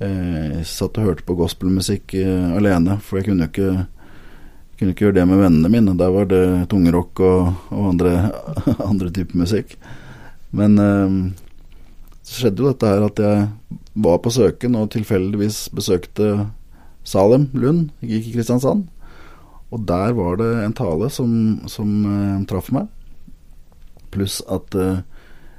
Jeg 0.00 0.64
satt 0.68 0.98
og 0.98 1.06
hørte 1.08 1.24
på 1.24 1.36
gospelmusikk 1.36 2.14
alene, 2.56 2.96
for 3.04 3.20
jeg 3.20 3.28
kunne 3.28 3.44
jo 3.44 3.52
ikke 3.52 3.86
kunne 4.76 4.92
ikke 4.92 5.06
gjøre 5.06 5.18
det 5.20 5.26
med 5.28 5.40
vennene 5.40 5.72
mine. 5.72 5.96
Der 5.98 6.12
var 6.12 6.28
det 6.30 6.44
tungrock 6.72 7.22
og, 7.24 7.52
og 7.72 7.88
andre, 7.94 8.14
andre 8.90 9.12
typer 9.14 9.42
musikk. 9.42 9.76
Men 10.56 10.78
eh, 10.80 11.16
så 12.26 12.42
skjedde 12.42 12.62
jo 12.62 12.72
dette 12.72 12.90
her 12.90 13.06
at 13.06 13.22
jeg 13.22 13.48
var 14.06 14.20
på 14.22 14.32
søken 14.34 14.76
og 14.78 14.90
tilfeldigvis 14.92 15.66
besøkte 15.76 16.48
Salem 17.06 17.46
Lund, 17.54 17.92
gikk 18.02 18.32
i 18.32 18.34
Kristiansand. 18.34 18.88
Og 19.74 19.82
der 19.86 20.14
var 20.16 20.38
det 20.40 20.50
en 20.64 20.74
tale 20.76 21.10
som, 21.12 21.30
som 21.70 21.92
eh, 22.10 22.44
traff 22.50 22.72
meg. 22.74 22.90
Pluss 24.14 24.40
at 24.50 24.74
eh, 24.74 25.02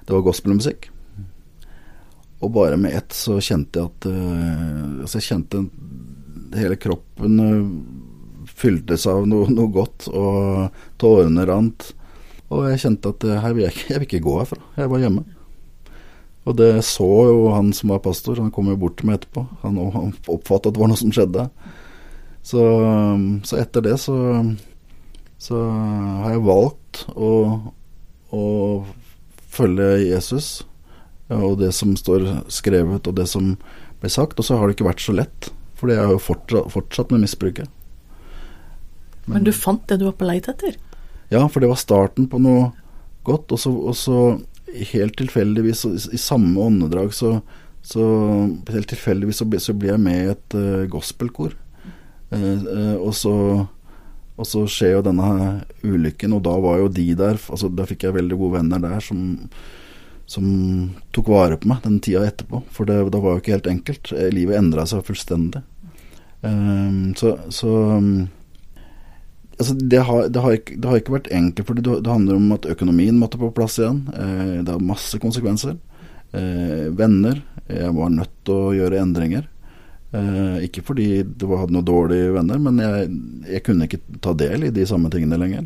det 0.08 0.15
var 0.15 0.25
gospelmusikk. 0.27 0.89
Og 2.43 2.53
bare 2.53 2.77
med 2.80 2.93
ett 2.95 3.15
så 3.15 3.39
kjente 3.41 3.82
jeg 3.82 3.89
at 3.89 4.08
eh, 4.12 5.01
Altså, 5.01 5.17
jeg 5.17 5.27
kjente 5.32 5.63
hele 6.58 6.77
kroppen 6.80 7.39
fyltes 8.58 9.06
av 9.10 9.28
noe, 9.30 9.50
noe, 9.54 9.70
godt, 9.74 10.10
og 10.10 10.76
tårene 11.02 11.46
rant. 11.48 11.91
Og 12.50 12.70
jeg 12.72 12.84
kjente 12.86 13.12
at 13.13 13.26
her 13.43 13.56
vil 13.56 13.67
jeg, 13.67 13.76
ikke, 13.76 13.89
jeg 13.91 14.00
vil 14.02 14.08
ikke 14.10 14.26
gå 14.26 14.38
herfra. 14.39 14.62
Jeg 14.80 14.91
var 14.93 15.04
hjemme. 15.04 15.26
Og 16.48 16.56
det 16.56 16.70
så 16.88 17.08
jo 17.28 17.50
han 17.52 17.74
som 17.76 17.91
var 17.91 18.04
pastor, 18.06 18.39
han 18.39 18.54
kom 18.56 18.70
jo 18.72 18.78
bort 18.80 18.96
til 19.00 19.10
meg 19.10 19.20
etterpå. 19.20 19.43
Han, 19.65 19.80
oppfattet 20.32 20.70
at 20.70 20.78
det 20.78 20.82
var 20.82 20.91
noe 20.91 21.00
som 21.00 21.12
skjedde. 21.12 21.48
Så, 22.48 22.63
så 23.43 23.60
etter 23.60 23.84
det 23.84 23.98
så, 24.00 24.15
så, 25.43 25.60
har 26.24 26.38
jeg 26.38 26.46
valgt 26.48 27.04
å, 27.20 27.32
å 28.32 28.46
følge 29.52 29.89
Jesus 30.06 30.62
og 31.28 31.58
det 31.60 31.74
som 31.76 31.91
står 32.00 32.24
skrevet 32.54 33.10
og 33.10 33.17
det 33.20 33.28
som 33.28 33.58
ble 34.00 34.12
sagt. 34.13 34.39
Og 34.39 34.48
så 34.48 34.56
har 34.56 34.70
det 34.70 34.78
ikke 34.78 34.88
vært 34.88 35.04
så 35.04 35.17
lett, 35.17 35.50
for 35.76 35.91
jeg 35.91 36.00
har 36.00 36.15
jo 36.15 36.70
fortsatt 36.72 37.12
med 37.12 37.26
misbruket. 37.26 37.67
Men, 39.28 39.42
Men, 39.42 39.48
du 39.48 39.52
fant 39.52 39.84
det 39.92 40.00
du 40.00 40.08
var 40.08 40.16
på 40.16 40.28
leit 40.28 40.48
etter? 40.48 40.78
Ja, 41.28 41.44
for 41.52 41.60
det 41.60 41.68
var 41.68 41.80
starten 41.80 42.30
på 42.32 42.40
noe 42.40 42.72
godt. 43.28 43.52
Og 43.52 43.60
så, 43.60 43.72
og 43.76 43.96
så 44.00 44.20
helt 44.94 45.18
tilfeldigvis, 45.20 45.86
i 46.16 46.20
samme 46.22 46.60
åndedrag, 46.63 47.13
så, 47.13 47.38
så 47.84 48.04
helt 48.72 48.90
tilfeldigvis 48.92 49.44
så, 49.44 49.48
så 49.60 49.76
blir 49.76 49.94
jeg 49.96 50.04
med 50.04 50.22
i 50.22 50.30
et 50.32 50.58
uh, 50.60 50.86
gospelkor. 50.92 51.56
Uh, 52.32 52.56
uh, 52.63 52.96
og, 52.96 53.12
så, 53.16 53.34
og 54.36 54.48
så 54.48 54.63
skjer 54.72 54.98
jo 54.98 55.06
denne 55.10 55.30
ulykken, 55.84 56.36
og 56.36 56.46
da 56.48 56.56
var 56.63 56.84
jo 56.84 56.92
de 56.92 57.10
der 57.20 57.40
altså 57.40 57.72
Da 57.72 57.88
fikk 57.88 58.08
jeg 58.08 58.16
veldig 58.18 58.40
gode 58.40 58.60
venner 58.62 58.84
der 58.84 59.04
som, 59.04 59.22
som 60.28 60.48
tok 61.16 61.32
vare 61.36 61.60
på 61.60 61.72
meg 61.72 61.84
den 61.84 62.00
tida 62.04 62.24
etterpå. 62.28 62.63
For 62.72 62.88
det, 62.88 63.02
det 63.12 63.24
var 63.24 63.36
jo 63.36 63.44
ikke 63.44 63.58
helt 63.58 63.72
enkelt. 63.72 64.16
Livet 64.36 64.60
endra 64.60 64.88
seg 64.88 65.04
fullstendig. 65.08 65.63
så, 67.18 67.32
så 67.50 67.72
um, 67.98 68.28
Altså, 69.58 69.74
det, 69.74 70.00
har, 70.06 70.28
det, 70.30 70.39
har 70.39 70.54
ikke, 70.54 70.76
det, 70.78 70.88
har, 70.88 71.00
ikke, 71.02 71.13
vært 71.15 71.32
enkelt, 71.34 71.67
for 71.67 71.80
det, 71.82 71.93
handler 72.06 72.38
om 72.38 72.52
at 72.54 72.67
økonomien 72.70 73.17
måtte 73.17 73.39
på 73.41 73.50
plass 73.58 73.80
igjen. 73.82 74.04
Eh, 74.13 74.58
det 74.62 74.74
har 74.74 74.84
masse 74.86 75.17
konsekvenser. 75.22 75.80
Eh, 76.38 76.89
venner. 76.93 77.41
Jeg 77.67 77.93
var 77.98 78.13
nødt 78.13 78.36
til 78.46 78.54
å 78.54 78.76
gjøre 78.78 79.02
endringer. 79.02 79.48
Eh, 80.13 80.67
ikke 80.67 80.86
fordi 80.86 81.08
jeg 81.17 81.50
hadde 81.50 81.74
noen 81.74 81.88
dårlige 81.88 82.36
venner, 82.38 82.62
men 82.62 82.84
jeg, 82.84 83.10
jeg, 83.50 83.63
kunne 83.65 83.89
ikke 83.89 84.22
ta 84.22 84.36
del 84.38 84.67
i 84.70 84.74
de 84.76 84.86
samme 84.88 85.10
tingene 85.13 85.41
lenger. 85.41 85.65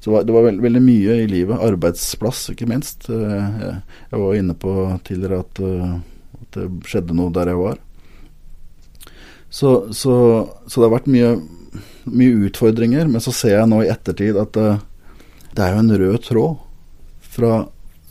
Så 0.00 0.22
det 0.24 0.32
var 0.32 0.46
veldig, 0.48 0.62
veldig, 0.64 0.80
mye 0.80 1.20
i 1.20 1.28
livet. 1.28 1.60
Arbeidsplass, 1.60 2.46
ikke 2.54 2.68
minst. 2.70 3.10
Eh, 3.12 3.76
jeg 4.08 4.24
var 4.24 4.40
inne 4.40 4.56
på 4.56 4.72
tidligere 5.04 5.44
at, 5.44 5.60
at, 6.40 6.48
det 6.56 6.68
skjedde 6.88 7.16
noe 7.16 7.32
der 7.36 7.52
jeg 7.52 7.60
var. 7.60 7.80
Så, 9.50 9.90
så, 9.92 10.14
så 10.64 10.80
det 10.80 10.86
har 10.86 10.94
vært 10.96 11.10
mye 11.10 11.34
mye 12.04 12.46
utfordringer, 12.48 13.08
men 13.10 13.22
så 13.22 13.32
ser 13.34 13.58
jeg 13.58 13.70
nå 13.70 13.82
i 13.84 13.90
ettertid 13.92 14.38
at 14.40 14.56
uh, 14.60 14.80
det 15.56 15.64
er 15.64 15.74
jo 15.74 15.82
en 15.82 15.96
rød 16.02 16.18
tråd 16.24 16.58
fra, 17.20 17.54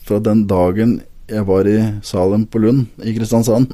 fra, 0.04 0.18
den 0.20 0.44
dagen 0.50 0.98
jeg 1.30 1.46
var 1.48 1.68
i 1.68 1.78
Salem 2.04 2.44
på 2.50 2.60
Lund 2.60 3.04
i 3.06 3.14
Kristiansand, 3.16 3.72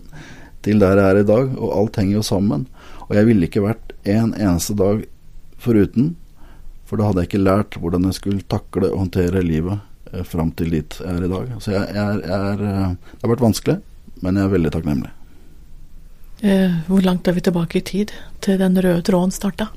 til 0.63 0.83
der 0.83 1.01
jeg 1.01 1.11
er 1.11 1.21
i 1.23 1.27
dag, 1.27 1.51
og 1.57 1.75
alt 1.79 1.99
henger 1.99 2.19
jo 2.19 2.25
sammen. 2.27 2.67
Og 3.07 3.17
jeg 3.17 3.29
ville 3.29 3.49
ikke 3.49 3.65
vært 3.65 3.95
en 4.07 4.35
eneste 4.35 4.77
dag 4.79 5.05
foruten, 5.63 6.15
for 6.87 6.99
da 6.99 7.09
hadde 7.09 7.25
jeg 7.25 7.31
ikke 7.33 7.43
lært 7.47 7.79
hvordan 7.81 8.07
jeg 8.09 8.19
skulle 8.19 8.47
takle 8.51 8.91
og 8.93 9.01
håndtere 9.07 9.43
livet 9.43 9.81
eh, 10.13 10.23
fram 10.27 10.53
til 10.59 10.75
dit 10.77 10.99
jeg 11.01 11.11
er 11.11 11.27
i 11.27 11.33
dag. 11.33 11.55
Så 11.63 11.75
jeg, 11.75 11.89
jeg, 11.97 12.21
jeg 12.23 12.53
er, 12.53 12.67
eh, 12.71 12.93
Det 13.17 13.25
har 13.25 13.33
vært 13.35 13.47
vanskelig, 13.47 13.79
men 14.23 14.39
jeg 14.39 14.47
er 14.47 14.55
veldig 14.55 14.75
takknemlig. 14.77 15.11
Eh, 16.45 16.79
hvor 16.87 17.03
langt 17.03 17.27
er 17.27 17.35
vi 17.35 17.43
tilbake 17.47 17.81
i 17.81 17.87
tid 17.95 18.15
til 18.45 18.61
den 18.61 18.79
røde 18.79 19.03
tråden 19.07 19.35
starta? 19.35 19.71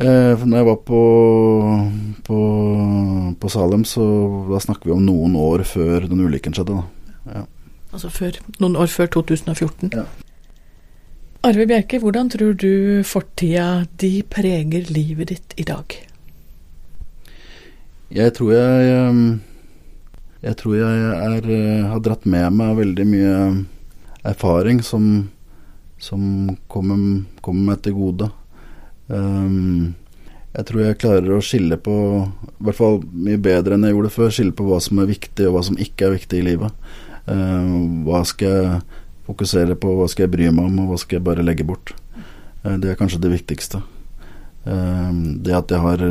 Eh, 0.00 0.44
når 0.46 0.56
jeg 0.56 0.66
var 0.66 0.78
på, 0.88 1.00
på, 2.24 2.38
på, 3.40 3.48
Salem, 3.52 3.84
så 3.84 4.04
da 4.48 4.60
snakker 4.64 4.88
vi 4.88 4.94
om 4.94 5.04
noen 5.04 5.36
år 5.36 5.66
før 5.68 6.06
den 6.08 6.22
ulykken 6.24 6.56
skjedde. 6.56 6.78
Ja. 7.28 7.44
Altså 7.92 8.08
før, 8.08 8.38
noen 8.62 8.78
år 8.80 8.88
før 8.88 9.10
2014? 9.20 9.92
Ja. 9.92 10.06
Arve 11.44 11.66
Bjerke, 11.68 11.98
hvordan 12.00 12.30
tror 12.32 12.54
du 12.56 13.02
fortida 13.04 13.84
de 14.00 14.22
preger 14.24 14.88
livet 14.94 15.34
ditt 15.34 15.56
i 15.60 15.66
dag? 15.68 15.96
Jeg 18.12 18.32
tror 18.36 18.52
jeg 18.52 19.40
Jeg 20.42 20.56
tror 20.58 20.74
jeg 20.74 21.02
er, 21.14 21.44
eh, 21.46 21.86
har 21.86 22.00
dratt 22.02 22.24
med 22.26 22.50
meg 22.50 22.76
veldig 22.76 23.04
mye 23.06 23.36
erfaring 24.24 24.80
som, 24.82 25.28
som 25.98 26.56
kommer, 26.66 27.22
kommer 27.40 27.62
meg 27.68 27.82
til 27.82 27.94
gode. 27.94 28.30
Um, 29.08 29.94
jeg 30.52 30.68
tror 30.68 30.82
jeg 30.84 30.98
klarer 31.00 31.32
å 31.32 31.44
skille 31.44 31.78
på, 31.80 31.94
i 32.28 32.66
hvert 32.66 32.76
fall 32.76 32.98
mye 33.08 33.40
bedre 33.40 33.78
enn 33.78 33.86
jeg 33.88 33.94
gjorde 33.94 34.12
før, 34.12 34.34
skille 34.36 34.56
på 34.56 34.66
hva 34.66 34.80
som 34.84 35.00
er 35.00 35.08
viktig 35.08 35.46
og 35.48 35.56
hva 35.56 35.62
som 35.64 35.78
ikke 35.80 36.08
er 36.08 36.18
viktig 36.18 36.42
i 36.42 36.44
livet. 36.50 36.90
Uh, 37.24 38.04
hva 38.04 38.20
skal 38.28 38.52
jeg 38.52 38.82
fokusere 39.28 39.78
på, 39.80 39.94
hva 39.96 40.10
skal 40.12 40.26
jeg 40.26 40.34
bry 40.34 40.50
meg 40.52 40.68
om, 40.68 40.82
og 40.82 40.92
hva 40.92 41.00
skal 41.00 41.18
jeg 41.18 41.26
bare 41.30 41.46
legge 41.46 41.64
bort. 41.64 41.94
Uh, 42.66 42.76
det 42.76 42.92
er 42.92 43.00
kanskje 43.00 43.22
det 43.24 43.32
viktigste. 43.32 43.80
Uh, 44.66 45.08
det 45.40 45.56
at 45.56 45.72
jeg 45.72 45.80
har 45.86 46.04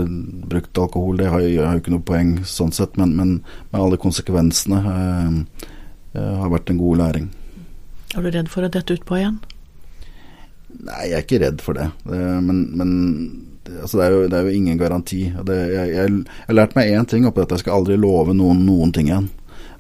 brukt 0.49 0.81
alkohol, 0.87 1.21
det 1.21 1.29
har, 1.29 1.45
jo 1.45 1.69
ikke 1.77 1.93
noe 1.93 2.07
poeng 2.07 2.33
sånn 2.49 2.73
sett, 2.73 2.97
men, 2.97 3.13
men 3.19 3.37
med 3.43 3.79
alle 3.83 4.01
konsekvensene 4.01 4.81
har 6.11 6.49
vært 6.51 6.73
en 6.73 6.81
god 6.81 6.97
læring. 6.99 7.29
Er 8.17 8.25
du 8.25 8.33
redd 8.33 8.49
for 8.51 8.65
å 8.65 8.71
dette 8.73 8.97
utpå 8.97 9.21
igjen? 9.21 9.37
Nei, 10.87 11.01
jeg 11.11 11.17
er 11.17 11.25
ikke 11.25 11.41
redd 11.43 11.63
for 11.63 11.77
det. 11.77 11.87
Men, 12.05 12.63
men 12.77 12.91
altså 13.81 13.99
det, 13.99 14.05
er 14.05 14.15
jo, 14.15 14.21
det, 14.27 14.37
er 14.37 14.47
jo, 14.47 14.55
ingen 14.55 14.79
garanti. 14.79 15.21
Det, 15.47 15.57
jeg, 15.57 15.91
jeg, 15.93 16.15
jeg, 16.15 16.39
har 16.47 16.57
lært 16.57 16.75
meg 16.77 16.93
én 16.93 17.07
ting 17.09 17.27
oppi 17.27 17.43
dette. 17.43 17.59
Jeg 17.59 17.65
skal 17.65 17.77
aldri 17.79 17.99
love 17.99 18.35
noen 18.37 18.63
noen 18.65 18.93
ting 18.95 19.11
igjen. 19.11 19.29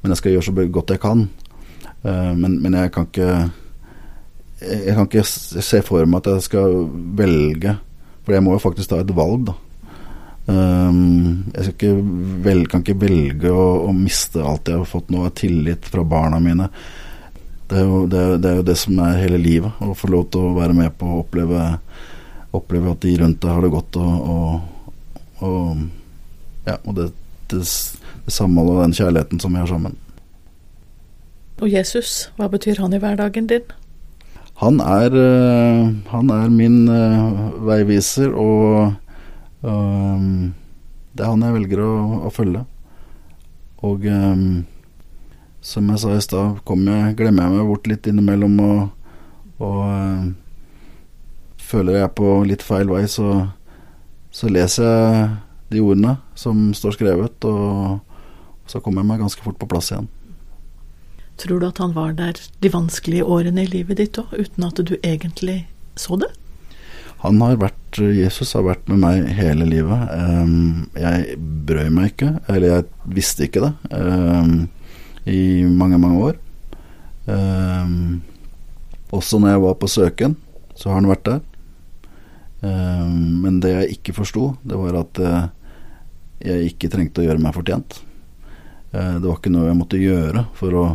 Men 0.01 0.13
jeg 0.13 0.21
skal 0.21 0.35
gjøre 0.35 0.47
så 0.49 0.67
godt 0.77 0.93
jeg 0.95 1.01
kan. 1.01 1.25
Uh, 2.01 2.33
men, 2.37 2.57
men, 2.61 2.73
jeg 2.73 2.89
kan 2.95 3.05
ikke 3.05 3.33
Jeg 4.61 4.93
kan 4.97 5.05
ikke 5.05 5.25
se 5.25 5.81
for 5.85 6.05
meg 6.05 6.21
at 6.21 6.31
jeg 6.35 6.47
skal 6.49 6.79
velge. 7.17 7.75
For 8.21 8.37
jeg 8.37 8.45
må 8.45 8.55
jo 8.55 8.63
faktisk 8.63 8.91
ta 8.91 9.01
et 9.01 9.13
valg, 9.17 9.49
da. 9.49 9.57
Um, 10.51 11.45
jeg 11.53 11.75
ikke 11.75 11.91
velge, 12.45 12.67
kan 12.69 12.81
ikke 12.81 12.97
velge 13.01 13.51
å, 13.53 13.65
å, 13.87 13.91
miste 13.93 14.41
alt 14.41 14.69
jeg 14.69 14.81
har 14.81 14.89
fått 14.89 15.11
nå 15.13 15.23
av 15.27 15.33
tillit 15.37 15.85
fra 15.89 16.03
barna 16.05 16.41
mine. 16.41 16.67
Det 17.71 17.79
er, 17.79 17.85
jo, 17.87 17.99
det, 18.03 18.19
er, 18.19 18.33
det 18.35 18.49
er, 18.49 18.55
jo, 18.59 18.63
det 18.67 18.73
som 18.81 18.97
er 18.99 19.21
hele 19.21 19.37
livet. 19.39 19.77
Å 19.79 19.93
få 19.95 20.09
lov 20.11 20.25
til 20.33 20.43
å 20.43 20.55
være 20.57 20.75
med 20.75 20.91
på 20.99 21.07
å 21.07 21.21
oppleve, 21.21 21.69
oppleve 22.51 22.91
at 22.91 23.05
de 23.05 23.13
rundt 23.21 23.39
deg 23.39 23.53
har 23.55 23.63
det 23.63 23.69
godt. 23.71 23.99
Og, 24.01 24.25
og, 24.33 25.45
og, 25.47 25.85
ja, 26.67 26.75
og 26.83 26.97
det, 26.97 27.05
det, 27.53 27.61
det 28.25 28.33
samholdet 28.35 28.75
og 28.75 28.81
den 28.83 28.97
kjærligheten 28.97 29.39
som 29.39 29.55
vi 29.55 29.61
har 29.63 29.71
sammen. 29.71 29.95
Og 31.61 31.71
Jesus, 31.71 32.25
hva 32.35 32.49
betyr 32.51 32.81
han 32.83 32.91
i 32.91 32.99
hverdagen 32.99 33.47
din? 33.47 33.71
Han 34.59 34.83
er, 34.83 35.15
eh, 35.15 35.87
han 36.11 36.35
er 36.35 36.51
min 36.51 36.81
eh, 36.91 37.39
veiviser, 37.71 38.35
og, 38.35 38.97
og 39.63 40.27
det 41.15 41.23
er 41.23 41.31
han 41.31 41.47
jeg 41.47 41.55
velger 41.55 41.85
å, 41.87 41.93
å 42.27 42.35
følge. 42.35 42.65
Og 43.87 44.03
som 45.61 45.89
jeg 45.93 46.01
sa 46.01 46.15
i 46.17 46.23
stad, 46.25 46.61
glemmer 46.65 47.13
jeg 47.15 47.53
meg 47.53 47.67
bort 47.69 47.89
litt 47.89 48.07
innimellom 48.09 48.57
og, 48.65 48.79
og 49.61 49.81
øh, 49.85 50.23
føler 51.61 51.99
jeg 51.99 52.07
er 52.07 52.15
på 52.17 52.31
litt 52.49 52.65
feil 52.65 52.89
vei, 52.89 53.03
så, 53.09 53.45
så, 54.33 54.49
leser 54.49 54.89
jeg 54.89 55.29
de 55.71 55.83
ordene 55.85 56.17
som 56.35 56.71
står 56.75 56.97
skrevet, 56.97 57.45
og 57.47 58.01
så 58.67 58.81
kommer 58.81 59.05
jeg 59.05 59.11
meg 59.13 59.23
ganske 59.23 59.45
fort 59.45 59.59
på 59.61 59.69
plass 59.69 59.93
igjen. 59.93 60.09
Tror 61.41 61.61
du 61.61 61.69
at 61.69 61.79
han 61.81 61.93
var 61.95 62.17
der 62.17 62.37
de 62.61 62.73
vanskelige 62.73 63.25
årene 63.25 63.63
i 63.63 63.69
livet 63.69 64.01
ditt 64.01 64.19
òg, 64.19 64.33
uten 64.35 64.67
at 64.67 64.81
du 64.81 64.97
egentlig 64.99 65.63
så 65.95 66.17
det? 66.19 66.33
Han 67.21 67.37
har 67.43 67.59
vært, 67.61 67.99
Jesus 68.01 68.55
har 68.57 68.65
vært 68.65 68.87
med 68.89 69.03
meg 69.03 69.27
hele 69.37 69.67
livet. 69.69 70.09
Um, 70.09 70.89
jeg 70.97 71.37
brøy 71.69 71.91
meg 71.93 72.15
ikke, 72.15 72.31
eller 72.49 72.67
jeg 72.67 72.85
visste 73.13 73.45
ikke 73.45 73.67
det. 73.67 73.73
I 75.29 75.63
mange, 75.69 75.99
mange 76.01 76.21
år. 76.31 76.39
Um, 77.25 78.21
også 79.13 79.39
når 79.39 79.53
jeg 79.53 79.63
var 79.65 79.75
på 79.77 79.89
søken, 79.91 80.35
så 80.75 80.89
har 80.89 81.01
han 81.01 81.09
vært 81.11 81.27
der. 81.27 81.41
Um, 82.61 83.41
men 83.43 83.59
det 83.61 83.73
jeg 83.73 83.97
ikke 83.97 84.15
forsto, 84.21 84.53
det 84.63 84.77
var 84.77 84.97
at 85.01 85.21
uh, 85.21 85.43
jeg 86.41 86.71
ikke 86.71 86.89
trengte 86.93 87.23
å 87.23 87.27
gjøre 87.27 87.41
meg 87.41 87.55
fortjent. 87.57 87.99
Uh, 88.93 89.17
det 89.19 89.27
var 89.27 89.37
ikke 89.37 89.53
noe 89.53 89.69
jeg 89.69 89.79
måtte 89.79 90.01
gjøre 90.01 90.45
for 90.57 90.79
å, 90.79 90.87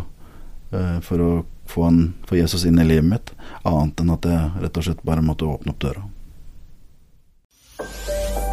uh, 0.75 0.99
for 1.07 1.23
å 1.23 1.31
få, 1.67 1.89
en, 1.89 2.03
få, 2.27 2.39
Jesus 2.41 2.67
inn 2.69 2.79
i 2.83 2.87
livet 2.87 3.11
mitt, 3.11 3.33
annet 3.63 4.03
enn 4.03 4.15
at 4.15 4.31
jeg 4.31 4.67
rett 4.67 4.79
og 4.83 4.87
slett 4.89 5.03
bare 5.07 5.25
måtte 5.27 5.49
åpne 5.49 5.75
opp 5.75 5.83
døra. 5.87 6.07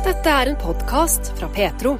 Dette 0.04 0.34
er 0.42 0.52
en 0.52 0.60
podkast 0.60 1.32
fra 1.38 1.48
Petro. 1.54 1.96